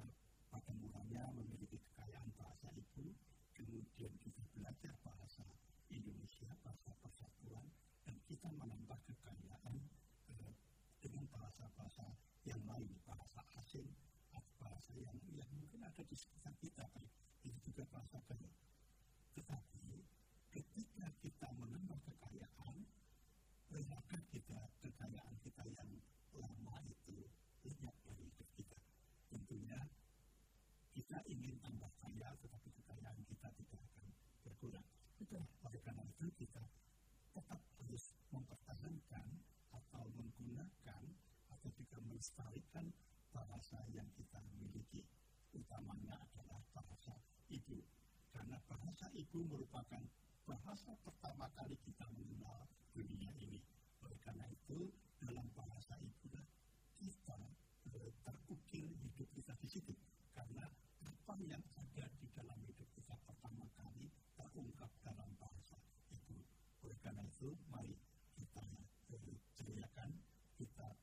pada 0.49 0.72
mulanya 0.74 1.30
memiliki 1.38 1.78
kekayaan 1.78 2.30
bahasa 2.34 2.74
itu, 2.74 3.13
kemudian 3.53 4.13
kita 4.26 4.43
belajar 4.57 4.93
bahasa 5.05 5.45
Indonesia, 5.93 6.49
bahasa 6.65 6.91
persatuan, 6.97 7.65
dan 8.09 8.17
kita 8.26 8.49
menambah 8.57 8.99
kekayaan 9.05 9.76
eh, 10.34 10.53
dengan 11.03 11.26
bahasa-bahasa 11.30 12.05
yang 12.49 12.61
lain, 12.65 12.89
bahasa 13.05 13.45
asing, 13.61 13.86
atau 14.34 14.53
bahasa 14.61 14.93
yang, 14.97 15.17
yang 15.34 15.49
mungkin 15.53 15.82
ada 15.86 16.01
di 16.05 16.15
sekitar 16.17 16.53
kita, 16.61 16.86
baik 16.93 17.11
itu 17.45 17.57
juga 17.72 17.84
bahasa 17.93 18.17
kaya. 18.30 18.51
Tetapi 19.34 19.86
ketika 20.53 21.07
kita 21.24 21.47
menambah 21.57 21.99
kekayaan, 22.05 22.76
berapakah 23.70 24.22
kita 24.30 24.59
kekayaan 24.84 25.36
kita 25.41 25.63
yang 25.72 25.89
lama 26.36 26.76
itu 26.86 27.26
lenyap 27.65 27.95
dari 28.05 28.24
hidup 28.28 28.49
kita? 28.53 28.80
Tentunya 29.34 29.80
kita 30.93 31.17
ingin 31.32 31.55
tambah 31.63 31.91
kaya, 32.03 32.30
tetapi 32.43 32.70
kekayaan 32.76 33.22
kita 33.26 33.47
tidak 33.55 33.82
akan 33.89 34.05
berkurang. 34.43 34.88
Betul. 35.17 35.43
Oleh 35.63 35.82
karena 35.82 36.03
itu 36.05 36.26
kita 36.38 36.63
tetap 37.34 37.61
harus 37.80 38.03
mempertahankan 38.34 39.28
atau 39.72 40.03
menggunakan 40.17 41.03
atau 41.49 41.70
juga 41.78 41.97
melestarikan 42.30 42.86
bahasa 43.34 43.82
yang 43.89 44.05
kita 44.13 44.38
miliki. 44.61 45.01
Utamanya 45.57 46.13
adalah 46.30 46.61
bahasa 46.77 47.17
ibu. 47.49 47.82
Karena 48.30 48.57
bahasa 48.69 49.09
ibu 49.17 49.39
merupakan 49.49 50.01
bahasa 50.45 50.93
pertama 51.01 51.49
kali 51.57 51.73
kita 51.82 52.05
mengenal 52.13 52.69
dunia 52.93 53.34
ini. 53.41 53.57
Oleh 54.05 54.19
karena 54.21 54.45
itu, 54.45 54.93
dalam 55.17 55.45
bahasa 55.57 55.97
itulah 56.05 56.45
kita 57.01 57.39
eh, 57.97 58.13
terukir 58.21 58.86
hidup 58.93 59.30
kita 59.34 59.53
di 59.57 59.67
situ. 59.69 59.93
Karena 60.38 60.69
apa 61.01 61.34
yang 61.41 61.61
ada 61.82 62.05
di 62.21 62.27
dalam 62.38 62.59
hidup 62.61 62.89
kita 62.93 63.17
pertama 63.25 63.65
kali 63.73 64.05
terungkap 64.38 64.91
dalam 65.01 65.30
bahasa 65.41 65.82
itu. 66.13 66.38
Oleh 66.86 66.97
karena 67.01 67.25
itu, 67.25 67.57
mari 67.73 67.97
kita 68.38 68.65
eh, 69.17 69.38
jadikan, 69.57 70.13
kita 70.61 70.93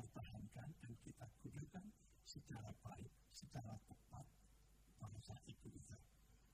pertahankan 0.00 0.68
dan 0.80 0.92
kita 1.04 1.26
gunakan 1.44 1.84
secara 2.30 2.70
baik, 2.86 3.10
secara 3.34 3.74
tepat 3.90 4.22
bahasa 5.02 5.34
itu 5.50 5.66
kita. 5.66 5.98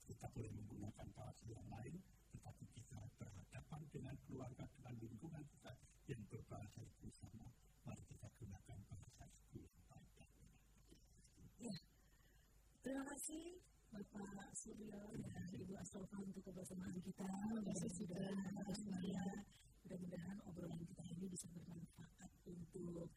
Kita 0.09 0.25
boleh 0.33 0.49
menggunakan 0.57 1.07
bahasa 1.13 1.45
yang 1.53 1.69
lain, 1.69 2.01
tetapi 2.33 2.65
kita 2.73 3.05
berhadapan 3.21 3.81
dengan 3.93 4.17
keluarga, 4.25 4.65
dengan 4.81 4.95
lingkungan 5.05 5.45
kita 5.53 5.77
yang 6.09 6.23
berbahasa 6.33 6.81
itu 6.81 7.13
sama. 7.13 7.53
Mari 7.85 8.03
kita 8.09 8.29
gunakan 8.41 8.79
bahasa 8.89 9.25
itu 9.29 9.69
yang 9.69 9.85
baik 9.93 10.09
dan. 10.17 10.29
Ya. 11.61 11.77
Terima 12.81 13.05
kasih 13.13 13.61
Bapak 13.93 14.51
Suryo 14.57 15.13
dan 15.29 15.49
Ibu 15.53 15.77
Asalfa 15.77 16.17
untuk 16.25 16.41
kebersamaan 16.41 16.97
kita. 17.05 17.29
Masih 17.69 17.93
sudah 17.93 18.33
bersedia. 18.65 19.45
Mudah-mudahan 19.85 20.41
obrolan 20.49 20.81
kita 20.89 21.05
ini 21.05 21.27
bisa 21.29 21.47
bermanfaat 21.53 22.33
untuk 22.49 23.13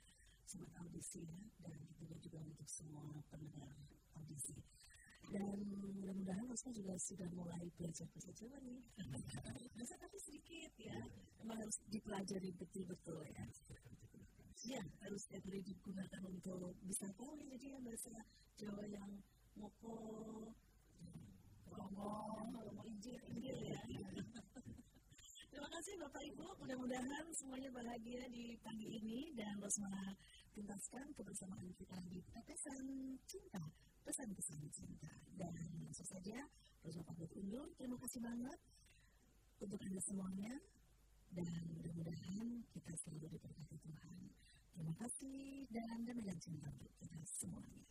sobat 0.50 0.74
audisi 0.82 1.22
ya, 1.22 1.38
dan 1.62 1.78
juga 2.02 2.18
juga 2.26 2.42
untuk 2.42 2.66
semua 2.66 3.22
pendengar 3.30 3.70
audisi. 4.18 4.58
Dan 5.30 5.62
mudah-mudahan 5.78 6.42
Rosma 6.50 6.74
juga 6.74 6.98
sudah 6.98 7.30
mulai 7.38 7.70
belajar 7.78 8.10
bahasa 8.10 8.34
Jawa 8.34 8.58
nih. 8.66 8.82
Bisa 9.78 9.94
tapi 10.02 10.18
sedikit 10.18 10.74
ya. 10.82 10.98
Memang 11.46 11.62
harus 11.62 11.78
dipelajari 11.94 12.50
betul-betul 12.58 13.22
ya. 13.30 13.46
Ya, 14.66 14.82
harus 15.06 15.24
hari 15.30 15.62
digunakan 15.62 16.22
untuk 16.26 16.74
bisa 16.82 17.06
tahu 17.14 17.32
ya 17.38 17.46
jadi 17.46 17.78
ya 17.78 17.80
bahasa 17.86 18.14
Jawa 18.58 18.84
yang 18.90 19.12
ngopo, 19.54 19.96
ngomong, 21.70 22.50
ngomong 22.50 22.86
injil, 22.90 23.22
injil 23.30 23.58
ya. 23.70 23.80
Terima 25.54 25.70
kasih 25.76 25.94
Bapak 26.02 26.24
Ibu, 26.24 26.46
mudah-mudahan 26.60 27.26
semuanya 27.38 27.70
bahagia 27.72 28.24
di 28.34 28.58
pagi 28.64 28.88
ini 29.00 29.32
dan 29.38 29.60
Rosma 29.62 29.92
tuntaskan 30.54 31.06
kebersamaan 31.14 31.70
kita 31.78 31.98
di 32.10 32.20
pesan 32.46 32.86
cinta, 33.26 33.64
pesan-pesan 34.06 34.62
cinta. 34.74 35.12
Dan 35.38 35.54
langsung 35.86 36.08
saja, 36.08 36.38
Rosa 36.84 37.02
pamit 37.06 37.32
undur. 37.38 37.68
Terima 37.78 37.98
kasih 38.02 38.22
banget 38.24 38.60
untuk 39.62 39.80
Anda 39.84 40.02
semuanya. 40.02 40.54
Dan 41.30 41.62
mudah-mudahan 41.78 42.48
kita 42.74 42.92
selalu 43.06 43.38
diberkati 43.38 43.78
Tuhan. 43.78 44.22
Terima 44.74 44.94
kasih 44.98 45.70
dan 45.70 45.98
demikian 46.10 46.40
cinta 46.42 46.68
untuk 46.74 46.90
kita 46.98 47.20
semuanya. 47.30 47.86